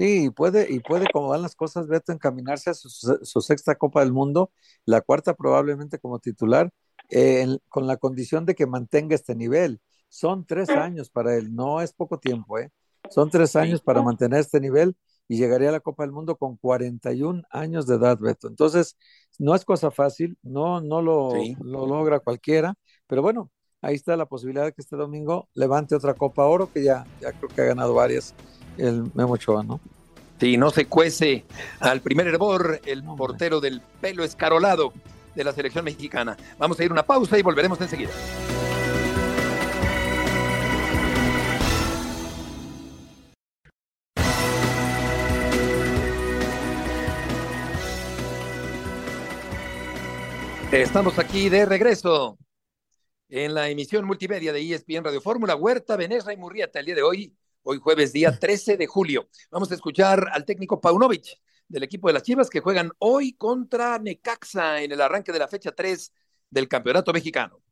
[0.00, 3.74] Sí, y puede, y puede, como van las cosas, Beto, encaminarse a su, su sexta
[3.74, 4.50] Copa del Mundo,
[4.86, 6.72] la cuarta probablemente como titular,
[7.10, 9.78] eh, en- con la condición de que mantenga este nivel.
[10.08, 12.70] Son tres años para él, no es poco tiempo, ¿eh?
[13.10, 14.96] Son tres años para mantener este nivel
[15.28, 18.48] y llegaría a la Copa del Mundo con 41 años de edad, Beto.
[18.48, 18.96] Entonces,
[19.38, 21.56] no es cosa fácil, no, no lo, Sí.
[21.62, 22.74] lo logra cualquiera,
[23.06, 23.50] pero bueno,
[23.82, 27.32] ahí está la posibilidad de que este domingo levante otra Copa Oro, que ya, ya
[27.32, 28.34] creo que ha ganado varias,
[28.80, 29.80] el Memo Ochoa, ¿no?
[30.40, 31.44] Sí, no se cuece
[31.80, 34.92] al primer hervor el portero del pelo escarolado
[35.34, 36.36] de la selección mexicana.
[36.58, 38.10] Vamos a ir a una pausa y volveremos enseguida.
[50.72, 52.38] Estamos aquí de regreso
[53.28, 57.02] en la emisión multimedia de ESPN Radio Fórmula Huerta, Venezuela y Murrieta el día de
[57.02, 59.28] hoy, hoy jueves día 13 de julio.
[59.50, 63.98] Vamos a escuchar al técnico Paunovic del equipo de las Chivas que juegan hoy contra
[63.98, 66.12] Necaxa en el arranque de la fecha 3
[66.50, 67.62] del Campeonato Mexicano.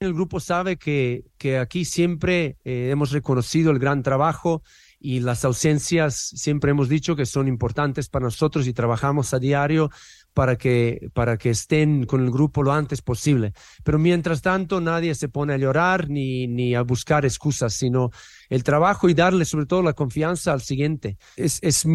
[0.00, 4.62] El grupo sabe que, que aquí siempre eh, hemos reconocido el gran trabajo
[4.98, 9.90] y las ausencias siempre hemos dicho que son importantes para nosotros y trabajamos a diario
[10.36, 13.54] para que, para que estén con el grupo lo antes posible.
[13.82, 18.10] Pero mientras tanto, nadie se pone a llorar ni, ni a buscar excusas, sino
[18.50, 21.16] el trabajo y darle sobre todo la confianza al siguiente.
[21.36, 21.86] Es, es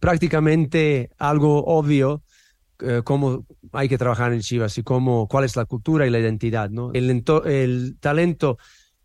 [0.00, 2.24] prácticamente algo obvio
[2.80, 6.18] eh, cómo hay que trabajar en Chivas y cómo, cuál es la cultura y la
[6.18, 6.68] identidad.
[6.70, 6.90] ¿no?
[6.92, 8.58] El, el talento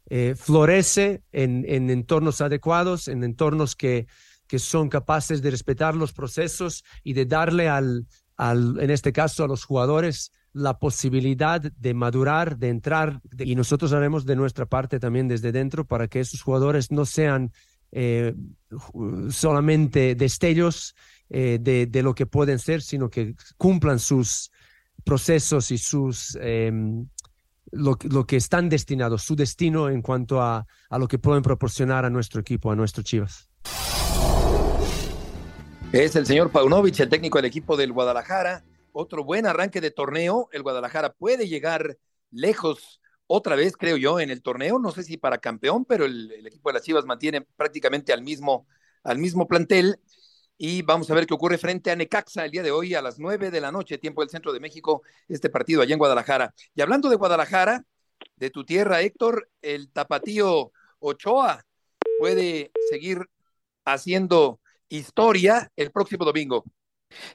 [0.10, 4.08] eh, florece en, en, entornos adecuados, en entornos que,
[4.48, 8.08] que son capaces de respetar los procesos y de darle al,
[8.50, 14.26] en este caso, a los jugadores la posibilidad de madurar, de entrar, y nosotros haremos
[14.26, 17.54] de nuestra parte también desde dentro para que esos jugadores no sean
[17.92, 18.34] eh,
[19.30, 20.96] solamente destellos
[21.30, 24.52] eh, de, lo que pueden ser, sino que cumplan sus
[25.04, 27.08] procesos y sus em,
[27.72, 32.06] lo, lo, que están destinados, su destino en cuanto a, a lo que pueden proporcionar
[32.06, 33.50] a nuestro equipo, a nuestro Chivas.
[35.94, 38.64] Es el señor Paunovic, el técnico del equipo del Guadalajara.
[38.94, 40.48] Otro buen arranque de torneo.
[40.54, 41.98] El Guadalajara puede llegar
[42.32, 44.80] lejos otra vez, creo yo, en el torneo.
[44.80, 48.68] No sé si para campeón, pero el, equipo de las Chivas mantiene prácticamente al mismo,
[49.04, 50.00] al mismo plantel.
[50.58, 53.20] Y vamos a ver qué ocurre frente a Necaxa el día de hoy a las
[53.20, 56.54] nueve de la noche, tiempo del centro de México, este partido allá en Guadalajara.
[56.74, 57.84] Y hablando de Guadalajara,
[58.38, 61.66] de tu tierra, Héctor, el tapatío Ochoa
[62.18, 63.30] puede seguir
[63.84, 66.64] haciendo historia el próximo domingo.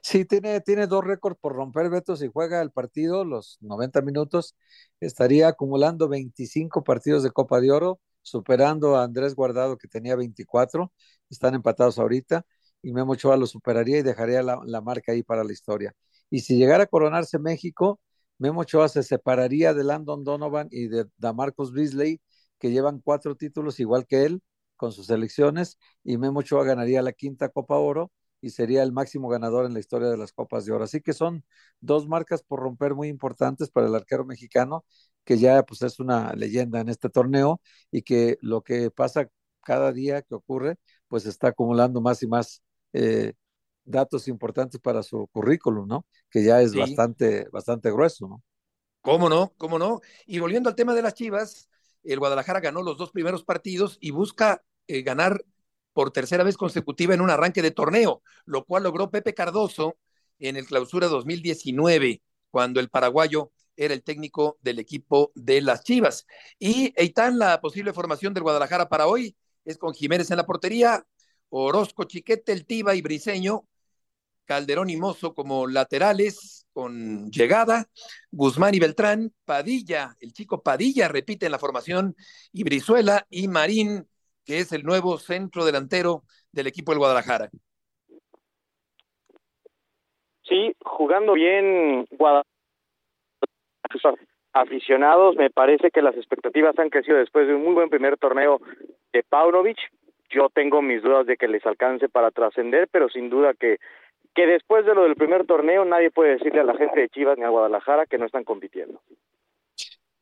[0.02, 2.16] Sí, tiene, tiene dos récords por romper, Beto.
[2.16, 4.56] Si juega el partido, los 90 minutos,
[5.00, 10.92] estaría acumulando 25 partidos de Copa de Oro, superando a Andrés Guardado, que tenía 24.
[11.30, 12.46] Están empatados ahorita.
[12.82, 15.92] Y Memo Ochoa lo superaría y dejaría la, marca ahí para la historia.
[16.30, 18.00] Y si llegara a coronarse México,
[18.38, 22.20] Memo Ochoa se separaría de Landon Donovan y de Damarcus Beasley,
[22.58, 24.42] que llevan cuatro títulos igual que él
[24.76, 29.28] con sus selecciones, y Memo Ochoa ganaría la quinta Copa Oro y sería el máximo
[29.28, 30.84] ganador en la historia de las Copas de Oro.
[30.84, 31.44] Así que son
[31.80, 34.84] dos marcas por romper muy importantes para el arquero mexicano,
[35.24, 37.60] que ya pues es una leyenda en este torneo
[37.90, 39.28] y que lo que pasa
[39.62, 40.76] cada día que ocurre,
[41.08, 42.62] pues está acumulando más y más
[42.92, 43.32] eh,
[43.84, 46.06] datos importantes para su currículum, ¿no?
[46.30, 46.78] Que ya es sí.
[46.78, 48.42] bastante, bastante grueso, ¿no?
[49.00, 49.52] ¿Cómo no?
[49.56, 50.00] ¿Cómo no?
[50.26, 51.68] Y volviendo al tema de las Chivas,
[52.12, 55.44] el Guadalajara ganó los dos primeros partidos y busca eh, ganar
[55.92, 59.96] por tercera vez consecutiva en un arranque de torneo, lo cual logró Pepe Cardoso
[60.38, 66.26] en el clausura 2019, cuando el paraguayo era el técnico del equipo de las Chivas.
[66.58, 71.06] Y Eitan, la posible formación del Guadalajara para hoy es con Jiménez en la portería,
[71.48, 73.66] Orozco, Chiquete, El Tiba y Briseño,
[74.46, 77.86] Calderón y Mozo como laterales con llegada,
[78.30, 82.14] Guzmán y Beltrán, Padilla, el chico Padilla repite en la formación,
[82.52, 84.06] y Brizuela y Marín,
[84.44, 87.50] que es el nuevo centro delantero del equipo del Guadalajara.
[90.42, 92.46] Sí, jugando bien Guadalajara.
[94.52, 98.60] Aficionados, me parece que las expectativas han crecido después de un muy buen primer torneo
[99.12, 99.76] de Paunovic.
[100.30, 103.78] Yo tengo mis dudas de que les alcance para trascender, pero sin duda que
[104.36, 107.38] que después de lo del primer torneo nadie puede decirle a la gente de Chivas
[107.38, 109.00] ni a Guadalajara que no están compitiendo.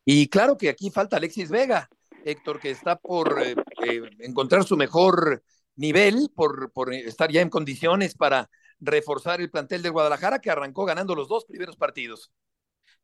[0.05, 1.89] Y claro que aquí falta Alexis Vega,
[2.25, 5.43] Héctor, que está por eh, eh, encontrar su mejor
[5.75, 8.49] nivel, por, por estar ya en condiciones para
[8.79, 12.33] reforzar el plantel de Guadalajara, que arrancó ganando los dos primeros partidos.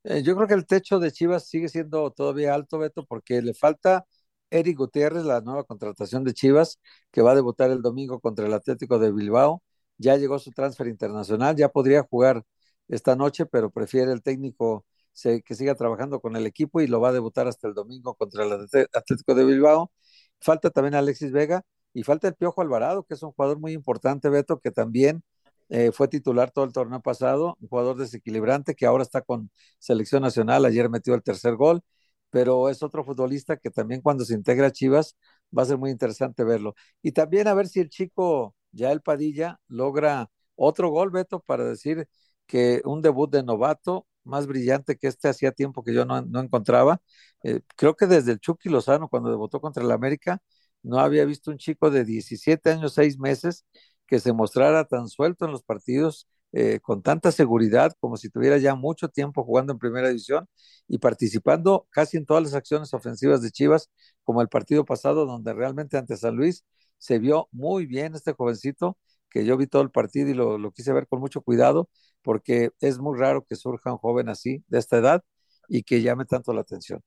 [0.05, 3.55] Eh, yo creo que el techo de Chivas sigue siendo todavía alto, Beto, porque le
[3.55, 4.05] falta
[4.49, 6.79] Eric Gutiérrez, la nueva contratación de Chivas,
[7.11, 9.63] que va a debutar el domingo contra el Atlético de Bilbao
[10.01, 12.45] ya llegó su transfer internacional, ya podría jugar
[12.89, 14.85] esta noche, pero prefiere el técnico
[15.23, 18.45] que siga trabajando con el equipo y lo va a debutar hasta el domingo contra
[18.45, 18.53] el
[18.95, 19.93] Atlético de Bilbao.
[20.41, 24.29] Falta también Alexis Vega y falta el Piojo Alvarado, que es un jugador muy importante,
[24.31, 25.23] Beto, que también
[25.69, 30.23] eh, fue titular todo el torneo pasado, un jugador desequilibrante que ahora está con selección
[30.23, 31.83] nacional, ayer metió el tercer gol,
[32.31, 35.17] pero es otro futbolista que también cuando se integra a Chivas
[35.57, 36.75] va a ser muy interesante verlo.
[37.03, 41.65] Y también a ver si el chico ya el Padilla logra otro gol, Beto, para
[41.65, 42.09] decir
[42.47, 47.01] que un debut de novato más brillante que este hacía tiempo que yo no, encontraba.
[47.43, 50.43] Eh, creo que desde el Chucky Lozano, cuando debutó contra el América,
[50.83, 53.65] no había visto un chico de 17 años, 6 meses,
[54.07, 58.59] que se mostrara tan suelto en los partidos, eh, con tanta seguridad, como si tuviera
[58.59, 60.49] ya mucho tiempo jugando en primera división
[60.89, 63.89] y participando casi en todas las acciones ofensivas de Chivas,
[64.25, 66.65] como el partido pasado, donde realmente ante San Luis
[67.01, 68.99] se vio muy bien este jovencito,
[69.31, 71.89] que yo vi todo el partido y lo, lo, quise ver con mucho cuidado,
[72.23, 75.25] porque es muy raro que surja un joven así, de esta edad,
[75.69, 77.03] y que llame tanto la atención.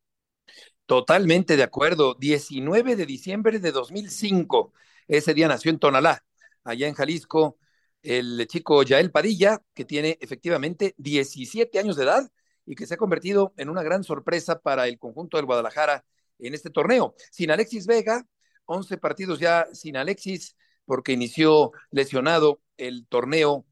[0.85, 2.15] Totalmente de acuerdo.
[2.15, 4.73] 19 de diciembre de 2005,
[5.07, 6.25] ese día nació en Tonalá,
[6.63, 7.57] allá en Jalisco,
[8.01, 12.31] el chico Yael Padilla, que tiene efectivamente 17 años de edad
[12.65, 16.05] y que se ha convertido en una gran sorpresa para el conjunto del Guadalajara
[16.39, 17.15] en este torneo.
[17.31, 18.25] Sin Alexis Vega,
[18.65, 20.55] 11 partidos ya sin Alexis,
[20.85, 23.65] porque inició lesionado el torneo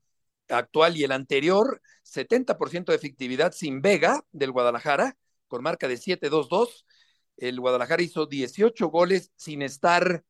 [0.50, 5.18] actual y el anterior, 70% de efectividad sin Vega del Guadalajara,
[5.48, 6.86] con marca de 7-2-2.
[7.38, 10.24] El Guadalajara hizo 18 goles sin estar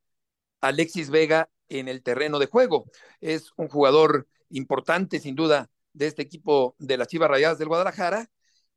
[0.60, 2.90] Alexis Vega en el terreno de juego.
[3.20, 8.30] Es un jugador importante, sin duda, de este equipo de las Chivas Rayadas del Guadalajara,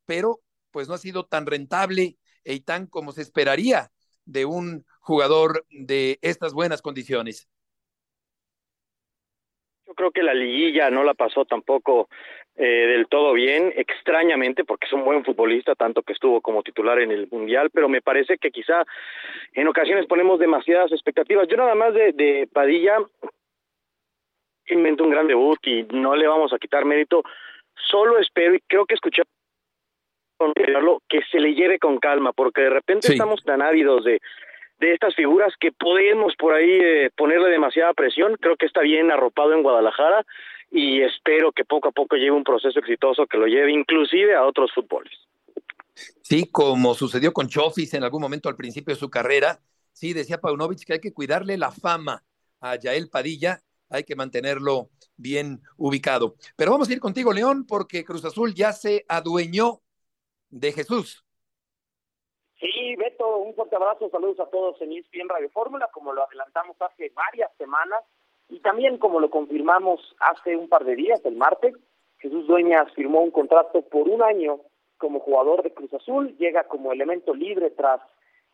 [0.04, 3.90] pero pues no ha sido tan rentable y tan como se esperaría
[4.26, 7.48] de un jugador de estas buenas condiciones.
[9.86, 12.08] Yo creo que la liguilla no la pasó tampoco
[12.56, 16.98] eh, del todo bien, extrañamente, porque es un buen futbolista, tanto que estuvo como titular
[16.98, 18.84] en el Mundial, pero me parece que quizá
[19.52, 21.46] en ocasiones ponemos demasiadas expectativas.
[21.48, 22.98] Yo nada más de, de Padilla
[24.68, 27.22] inventó un gran debut y no le vamos a quitar mérito,
[27.90, 29.22] solo espero y creo que escuché
[31.08, 33.12] que se le lleve con calma, porque de repente Sí.
[33.14, 34.20] estamos tan ávidos de,
[34.80, 38.36] de estas figuras que podemos por ahí eh, ponerle demasiada presión.
[38.40, 40.24] Creo que está bien arropado en Guadalajara
[40.70, 44.44] y espero que poco a poco lleve un proceso exitoso que lo lleve inclusive a
[44.44, 45.12] otros fútboles.
[46.22, 49.60] Sí, como sucedió con Chofis en algún momento al principio de su carrera,
[49.92, 52.22] sí, decía Paunovic que hay que cuidarle la fama
[52.60, 56.34] a Yael Padilla, hay que mantenerlo bien ubicado.
[56.56, 59.80] Pero vamos a ir contigo, León, porque Cruz Azul ya se adueñó
[60.50, 61.24] de Jesús.
[62.58, 66.76] Sí, Beto, un fuerte abrazo, saludos a todos en ESPN Radio Fórmula, como lo adelantamos
[66.80, 68.02] hace varias semanas
[68.48, 71.74] y también como lo confirmamos hace un par de días, el martes,
[72.18, 74.60] Jesús Dueñas firmó un contrato por un año
[74.96, 78.00] como jugador de Cruz Azul, llega como elemento libre tras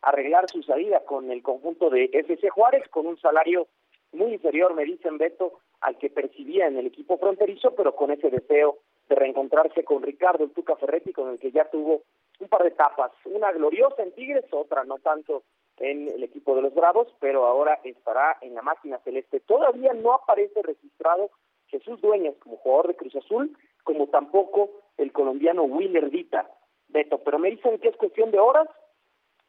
[0.01, 3.67] arreglar su salida con el conjunto de FC Juárez con un salario
[4.11, 8.29] muy inferior, me dicen Beto, al que percibía en el equipo fronterizo, pero con ese
[8.29, 8.79] deseo
[9.09, 12.03] de reencontrarse con Ricardo el Tuca Ferretti, con el que ya tuvo
[12.39, 15.43] un par de etapas, una gloriosa en Tigres, otra no tanto
[15.77, 19.39] en el equipo de los Bravos, pero ahora estará en la máquina celeste.
[19.41, 21.29] Todavía no aparece registrado
[21.67, 26.49] Jesús Dueñas como jugador de Cruz Azul, como tampoco el colombiano Willer Dita,
[26.87, 28.67] Beto, pero me dicen que es cuestión de horas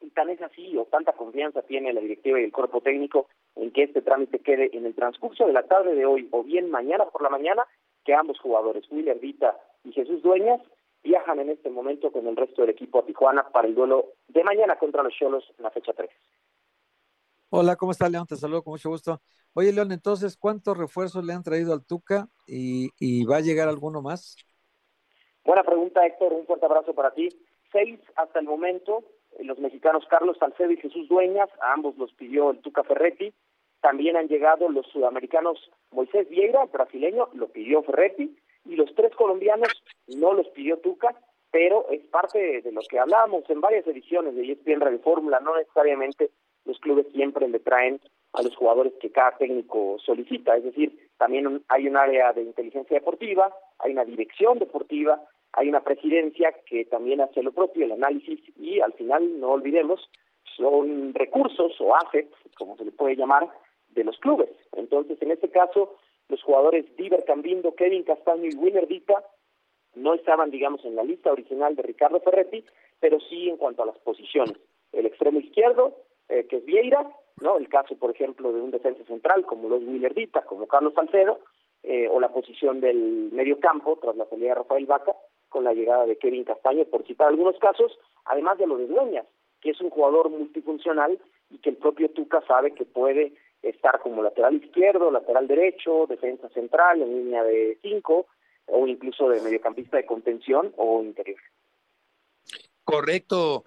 [0.00, 3.26] y tan es así o tanta confianza tiene la directiva y el cuerpo técnico
[3.56, 6.70] en que este trámite quede en el transcurso de la tarde de hoy o bien
[6.70, 7.66] mañana por la mañana,
[8.04, 10.60] que ambos jugadores, Willer Vita y Jesús Dueñas,
[11.02, 14.42] viajan en este momento con el resto del equipo a Tijuana para el duelo de
[14.44, 16.10] mañana contra los Cholos en la fecha 3.
[17.50, 18.26] Hola, ¿cómo está León?
[18.26, 19.20] Te saludo con mucho gusto.
[19.52, 23.68] Oye, León, entonces, ¿cuántos refuerzos le han traído al Tuca y, y va a llegar
[23.68, 24.36] alguno más?
[25.44, 26.32] Buena pregunta, Héctor.
[26.32, 27.28] Un fuerte abrazo para ti.
[27.70, 29.04] Seis hasta el momento.
[29.38, 33.32] eh, Los mexicanos Carlos Salcedo y Jesús Dueñas, a ambos los pidió el Tuca Ferretti.
[33.84, 38.34] También han llegado los sudamericanos Moisés Vieira, brasileño, lo pidió Ferretti.
[38.64, 39.68] Y los tres colombianos
[40.06, 41.14] no los pidió Tuca,
[41.50, 45.38] pero es parte de, lo que hablábamos en varias ediciones de ESPN Radio Fórmula.
[45.40, 46.30] No necesariamente
[46.64, 48.00] los clubes siempre le traen
[48.32, 50.56] a los jugadores que cada técnico solicita.
[50.56, 55.20] Es decir, también hay un área de inteligencia deportiva, hay una dirección deportiva,
[55.52, 60.08] hay una presidencia que también hace lo propio, el análisis, y al final, no olvidemos,
[60.56, 63.50] son recursos o assets, como se le puede llamar,
[63.94, 64.50] de los clubes.
[64.72, 65.96] Entonces, en este caso,
[66.28, 69.24] los jugadores Diver Cambindo, Kevin Castaño y Winner Dita
[69.94, 72.64] no estaban, digamos, en la lista original de Ricardo Ferretti,
[73.00, 74.56] pero sí en cuanto a las posiciones.
[74.92, 75.96] El extremo izquierdo,
[76.28, 77.08] eh, que es Vieira,
[77.40, 77.58] ¿no?
[77.58, 81.40] El caso, por ejemplo, de un defensa central como los Willer Dita, como Carlos Salcedo,
[81.82, 85.14] eh, o la posición del medio campo tras la salida de Rafael Vaca,
[85.48, 89.26] con la llegada de Kevin Castaño, por citar algunos casos, además de lo de Dueñas,
[89.60, 91.18] que es un jugador multifuncional
[91.50, 93.34] y que el propio Tuca sabe que puede
[93.64, 98.26] estar como lateral izquierdo, lateral derecho, defensa central, en línea de cinco,
[98.66, 101.40] o incluso de mediocampista de contención o interior.
[102.84, 103.64] Correcto.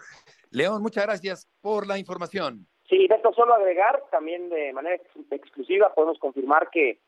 [0.52, 2.68] León, muchas gracias por la información.
[2.90, 7.00] Sí, de esto solo agregar, también de manera ex- exclusiva podemos confirmar que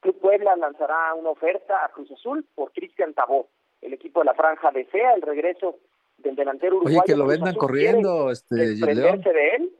[0.00, 3.48] Club Puebla lanzará una oferta a Cruz Azul por Cristian Tabó.
[3.80, 5.78] El equipo de la franja desea el regreso
[6.18, 6.98] del delantero uruguayo.
[6.98, 9.72] Oye, que lo vendan corriendo, este, de él.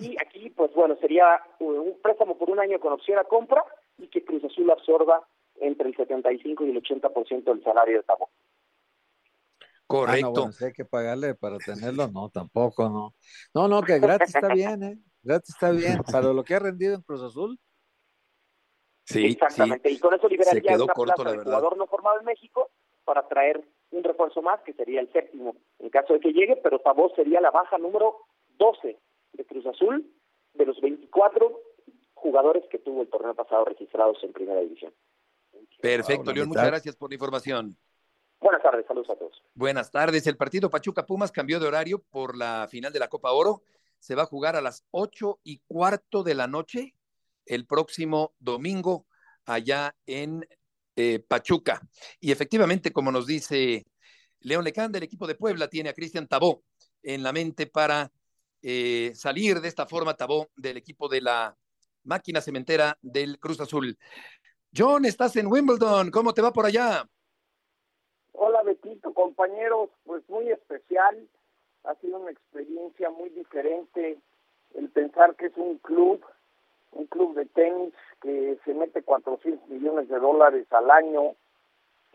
[0.00, 3.64] Y aquí, pues bueno, sería un préstamo por un año con opción a compra
[3.98, 5.26] y que Cruz Azul absorba
[5.56, 8.30] entre el 75 y el 80% del salario de Tabó.
[9.86, 10.26] Correcto.
[10.26, 13.14] Ah, no, bueno, si hay que pagarle para tenerlo, no, tampoco, no.
[13.54, 14.98] No, no, que gratis está bien, ¿eh?
[15.22, 16.00] Gratis está bien.
[16.10, 17.58] Para lo que ha rendido en Cruz Azul,
[19.10, 21.88] Sí, Exactamente, y con eso Se liberaría quedó una corto, plaza la de jugador no
[21.88, 22.70] formado en México
[23.04, 23.60] para traer
[23.90, 27.40] un refuerzo más, que sería el séptimo, en caso de que llegue, pero Tabó sería
[27.40, 28.18] la baja número
[28.56, 28.99] 12 de Cruz
[29.70, 30.10] Azul,
[30.54, 31.60] de los 24
[32.14, 34.92] jugadores que tuvo el torneo pasado registrados en Primera División.
[35.80, 37.76] Perfecto, León, muchas gracias por la información.
[38.40, 39.42] Buenas tardes, saludos a todos.
[39.54, 40.26] Buenas tardes.
[40.26, 43.62] El partido Pachuca Pumas cambió de horario por la final de la Copa Oro.
[43.98, 46.94] Se va a jugar a las ocho y cuarto de la noche
[47.44, 49.06] el próximo domingo
[49.44, 50.46] allá en
[50.96, 51.82] eh, Pachuca.
[52.18, 53.86] Y efectivamente, como nos dice
[54.40, 56.62] León Lecán del equipo de Puebla, tiene a Cristian Tabó
[57.02, 58.10] en la mente para
[58.62, 61.56] eh, salir de esta forma Tabó del equipo de la
[62.04, 63.96] máquina cementera del Cruz Azul.
[64.76, 67.04] John, estás en Wimbledon, ¿cómo te va por allá?
[68.32, 71.28] Hola Betito, compañeros, pues muy especial,
[71.84, 74.18] ha sido una experiencia muy diferente
[74.74, 76.24] el pensar que es un club,
[76.92, 77.92] un club de tenis
[78.22, 81.34] que se mete 400 millones de dólares al año,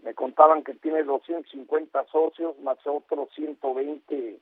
[0.04, 4.40] me contaban que tiene 250 socios más otros 120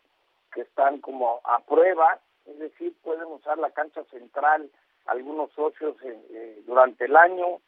[0.53, 4.69] que están como a prueba, es decir, pueden usar la cancha central
[5.05, 7.59] algunos socios eh, durante el año,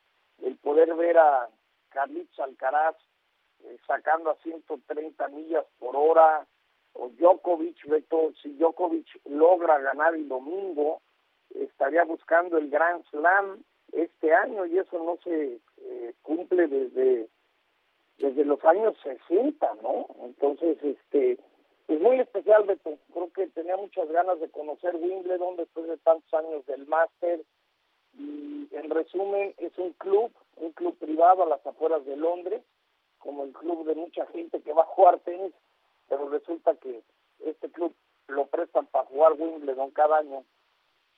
[0.41, 1.49] el poder ver a
[1.89, 2.95] Carlitos Alcaraz
[3.63, 6.45] eh, sacando a 130 millas por hora,
[6.93, 11.01] o Djokovic, Beto, si Djokovic logra ganar el domingo,
[11.53, 17.29] estaría buscando el Grand Slam este año y eso no se eh, cumple desde
[18.17, 20.07] desde los años 60, ¿no?
[20.23, 21.37] Entonces, este,
[21.87, 22.17] es muy
[22.63, 22.97] Beto.
[23.13, 27.43] Creo que tenía muchas ganas de conocer Wimbledon después de tantos años del máster.
[28.17, 32.61] Y en resumen, es un club, un club privado a las afueras de Londres,
[33.17, 35.53] como el club de mucha gente que va a jugar tenis,
[36.07, 37.03] pero resulta que
[37.39, 37.93] este club
[38.27, 40.45] lo prestan para jugar Wimbledon cada año.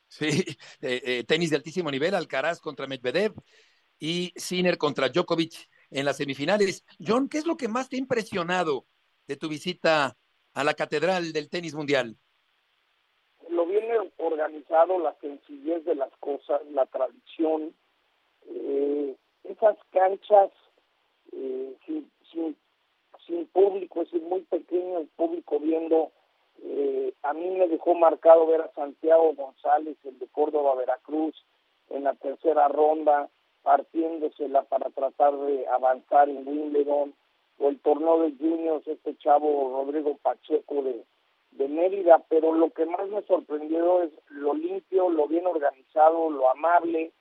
[0.08, 0.28] Sí,
[0.82, 3.34] eh, eh, tenis de altísimo nivel, Alcaraz contra Medvedev
[4.00, 6.84] y Sinner contra Djokovic en las semifinales.
[7.06, 8.86] John, ¿qué es lo que más te ha impresionado
[9.28, 10.18] de tu visita
[10.58, 12.16] a la Catedral del Tenis Mundial?
[13.48, 17.76] Lo viene organizado, la sencillez de las cosas, la tradición,
[18.48, 20.50] eh, esas canchas
[21.32, 22.58] eh, sin, sin,
[23.28, 26.12] sin, público, es decir, muy pequeño el público viendo.
[26.64, 31.36] Eh, a mí me dejó marcado ver a Santiago González, el de Córdoba, Veracruz,
[31.92, 33.30] en la tercera ronda,
[33.62, 37.14] partiéndosela para tratar de avanzar en Wimbledon,
[37.60, 41.04] o el torneo de juniors, este chavo Rodrigo Pacheco de,
[41.52, 46.50] de Mérida, pero lo que más me sorprendió es lo limpio, lo bien organizado, lo
[46.50, 47.12] amable,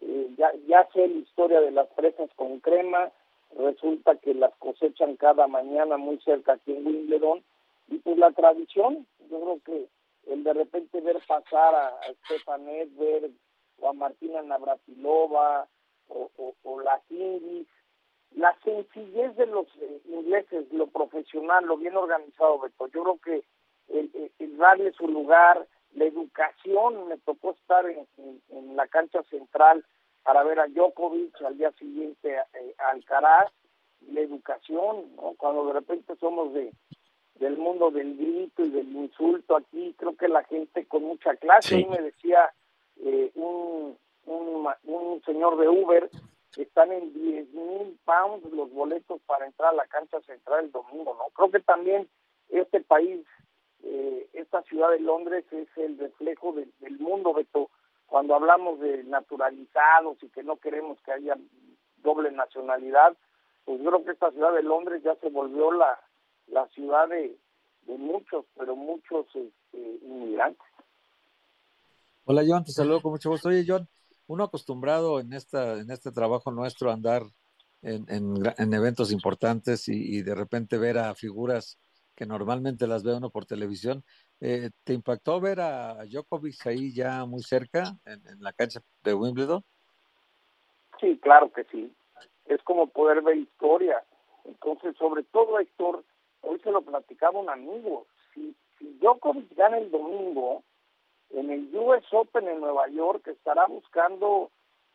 [0.00, 3.10] eh, ya, ya sé la historia de las fresas con crema,
[3.58, 7.42] resulta que las cosechan cada mañana muy cerca aquí en Wimbledon,
[7.88, 9.88] y pues la tradición, yo creo que
[10.32, 13.32] el de repente ver pasar a, a Stefan Edberg
[13.80, 15.66] o a Martina Navratilova,
[16.64, 17.66] o, la Inglis,
[18.36, 22.86] la sencillez de los eh, ingleses, lo profesional, lo bien organizado, Beto.
[22.88, 23.44] Yo creo que
[23.88, 29.84] el, el, darle su lugar, la educación, me tocó estar en, la cancha central
[30.22, 33.52] para ver a Djokovic, al día siguiente eh, a, Alcaraz,
[34.12, 35.34] la educación, ¿no?
[35.36, 36.72] cuando de repente somos de
[37.34, 41.76] del mundo del grito y del insulto aquí, creo que la gente con mucha clase,
[41.76, 41.86] sí.
[41.86, 42.52] me decía
[42.98, 46.10] eh, un un, un señor de Uber,
[46.56, 51.14] están en 10 mil pounds los boletos para entrar a la cancha central el domingo,
[51.16, 51.30] ¿no?
[51.34, 52.08] Creo que también
[52.48, 53.24] este país,
[53.82, 57.70] eh, esta ciudad de Londres es el reflejo de, del mundo, Beto.
[58.06, 61.36] Cuando hablamos de naturalizados y que no queremos que haya
[62.02, 63.16] doble nacionalidad,
[63.64, 66.00] pues creo que esta ciudad de Londres ya se volvió la,
[66.48, 67.36] la ciudad de,
[67.86, 70.66] de muchos, pero muchos este, inmigrantes.
[72.24, 73.48] Hola John, te saludo con mucho gusto.
[73.48, 73.88] Oye John,
[74.30, 77.22] uno acostumbrado en, esta, en este trabajo nuestro a andar
[77.82, 81.80] en, en, en eventos importantes y, de repente ver a figuras
[82.14, 84.04] que normalmente las ve uno por televisión.
[84.40, 89.14] Eh, ¿Te impactó ver a Djokovic ahí ya muy cerca en, en, la cancha de
[89.14, 89.64] Wimbledon?
[91.00, 91.92] Sí, claro que sí.
[92.46, 94.00] Es como poder ver historia.
[94.44, 96.04] Entonces, sobre todo, Héctor,
[96.42, 98.06] hoy se lo platicaba un amigo.
[98.32, 100.62] Si, si Djokovic gana el domingo,
[101.30, 104.50] en el US Open en Nueva York estará buscando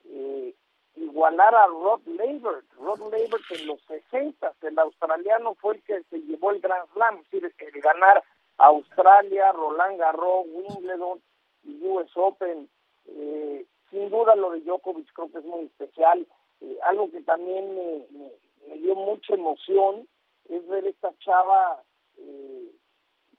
[0.06, 0.54] eh,
[0.96, 2.64] igualar a Rod Laver.
[2.78, 7.18] Rod Laver en los 60, el australiano fue el que se llevó el Grand Slam,
[7.18, 8.24] es decir, el ganar
[8.58, 11.22] Australia, Roland Garros, Wimbledon
[11.64, 12.70] y US Open.
[13.08, 16.26] Eh, sin duda lo de Djokovic creo es muy especial.
[16.62, 18.32] Eh, algo que también me, me,
[18.68, 20.08] me, dio mucha emoción
[20.50, 21.82] es ver esta chava
[22.18, 22.72] eh,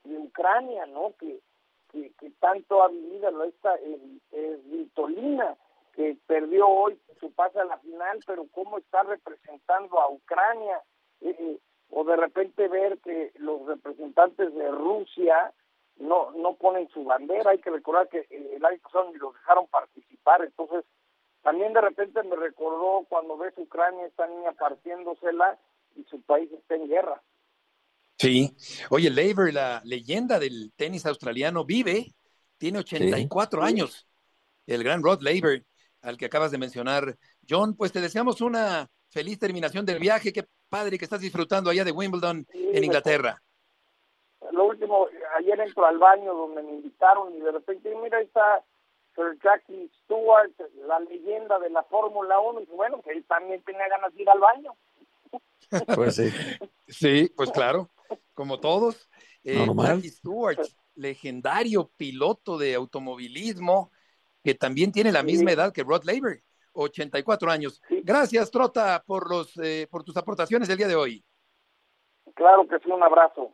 [0.03, 1.13] de Ucrania, ¿no?
[1.19, 1.39] Que
[2.19, 3.99] que, tanto ha vivido esta es,
[4.31, 5.55] es Vitolina,
[5.93, 10.81] que perdió hoy su pase a la final, pero cómo está representando a Ucrania,
[11.21, 11.57] eh,
[11.89, 15.53] o de repente ver que los representantes de Rusia
[15.95, 19.67] no no ponen su bandera, hay que recordar que el año pasado ni los dejaron
[19.67, 20.85] participar, entonces
[21.41, 25.57] también de repente me recordó cuando ves Ucrania, esta niña partiéndosela
[25.95, 27.21] y su país está en guerra.
[28.17, 28.55] Sí.
[28.89, 32.15] Oye, Laver, la leyenda del tenis australiano, vive,
[32.57, 33.67] tiene 84 sí.
[33.67, 34.07] años.
[34.65, 35.65] El gran Rod Laver,
[36.01, 37.15] al que acabas de mencionar.
[37.47, 40.33] John, pues te deseamos una feliz terminación del viaje.
[40.33, 43.41] Qué padre que estás disfrutando allá de Wimbledon en Inglaterra.
[44.51, 45.07] Lo último,
[45.37, 48.63] ayer entro al baño donde me invitaron y de repente, mira, ahí está
[49.15, 50.51] Sir Jackie Stewart,
[50.87, 52.61] la leyenda de la Fórmula 1.
[52.61, 54.75] Y bueno, que él también tenía ganas de ir al baño.
[55.95, 56.29] Pues sí.
[56.87, 57.89] sí, pues claro,
[58.33, 59.09] como todos.
[59.43, 59.95] Eh, Normal.
[59.95, 60.59] Jackie Stewart,
[60.95, 63.91] legendario piloto de automovilismo,
[64.43, 66.43] que también tiene la misma edad que Rod Laver,
[66.73, 67.81] 84 años.
[68.03, 71.25] Gracias, Trota, por, los, eh, por tus aportaciones del día de hoy.
[72.35, 73.53] Claro que sí, un abrazo.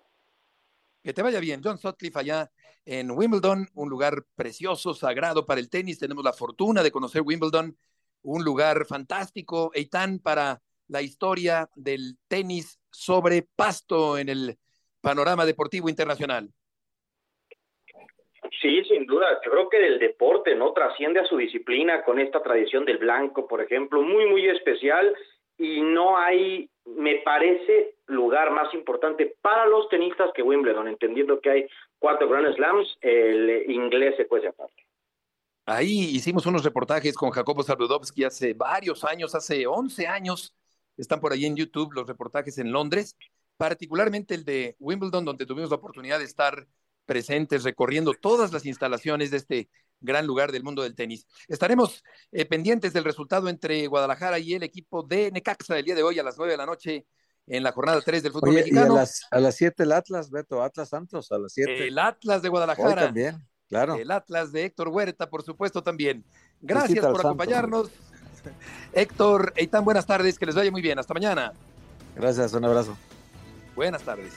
[1.02, 1.62] Que te vaya bien.
[1.64, 2.52] John Sutcliffe allá
[2.86, 6.00] en Wimbledon, un lugar precioso, sagrado para el tenis.
[6.00, 7.78] Tenemos la fortuna de conocer Wimbledon,
[8.24, 10.62] un lugar fantástico, Eitan, para
[10.94, 14.58] la historia del tenis sobre pasto en el
[15.02, 16.50] panorama deportivo internacional.
[18.62, 19.42] Sí, sin duda.
[19.44, 23.48] Yo creo que el deporte no trasciende a su disciplina con esta tradición del blanco,
[23.48, 25.16] por ejemplo, muy, muy especial
[25.58, 31.50] y no hay, me parece, lugar más importante para los tenistas que Wimbledon, entendiendo que
[31.50, 31.68] hay
[31.98, 34.84] cuatro Grand Slams, el inglés se cuece aparte.
[35.66, 40.54] Ahí hicimos unos reportajes con Jacobo Saludowski hace varios años, hace 11 años.
[40.98, 43.16] Están por ahí en YouTube los reportajes en Londres,
[43.58, 46.68] particularmente el de Wimbledon, donde tuvimos la oportunidad de estar
[47.06, 49.70] presentes recorriendo todas las instalaciones de este
[50.00, 51.26] gran lugar del mundo del tenis.
[51.48, 56.04] Estaremos eh, pendientes del resultado entre Guadalajara y el equipo de Necaxa el día de
[56.04, 57.06] hoy a las 9 de la noche
[57.48, 58.96] en la jornada 3 del fútbol Oye, y a mexicano.
[58.96, 61.88] las, a las 7 el Atlas, Beto, Atlas Santos, a las 7.
[61.88, 63.02] El Atlas de Guadalajara.
[63.02, 63.96] Hoy también, claro.
[63.96, 66.24] El Atlas de Héctor Huerta, por supuesto, también.
[66.62, 67.92] Gracias Visita por Santos.
[68.94, 71.00] Héctor, Eitan, buenas tardes, que les vaya muy bien.
[71.00, 71.54] Hasta mañana.
[72.16, 72.96] Gracias, un abrazo.
[73.76, 74.34] Buenas tardes.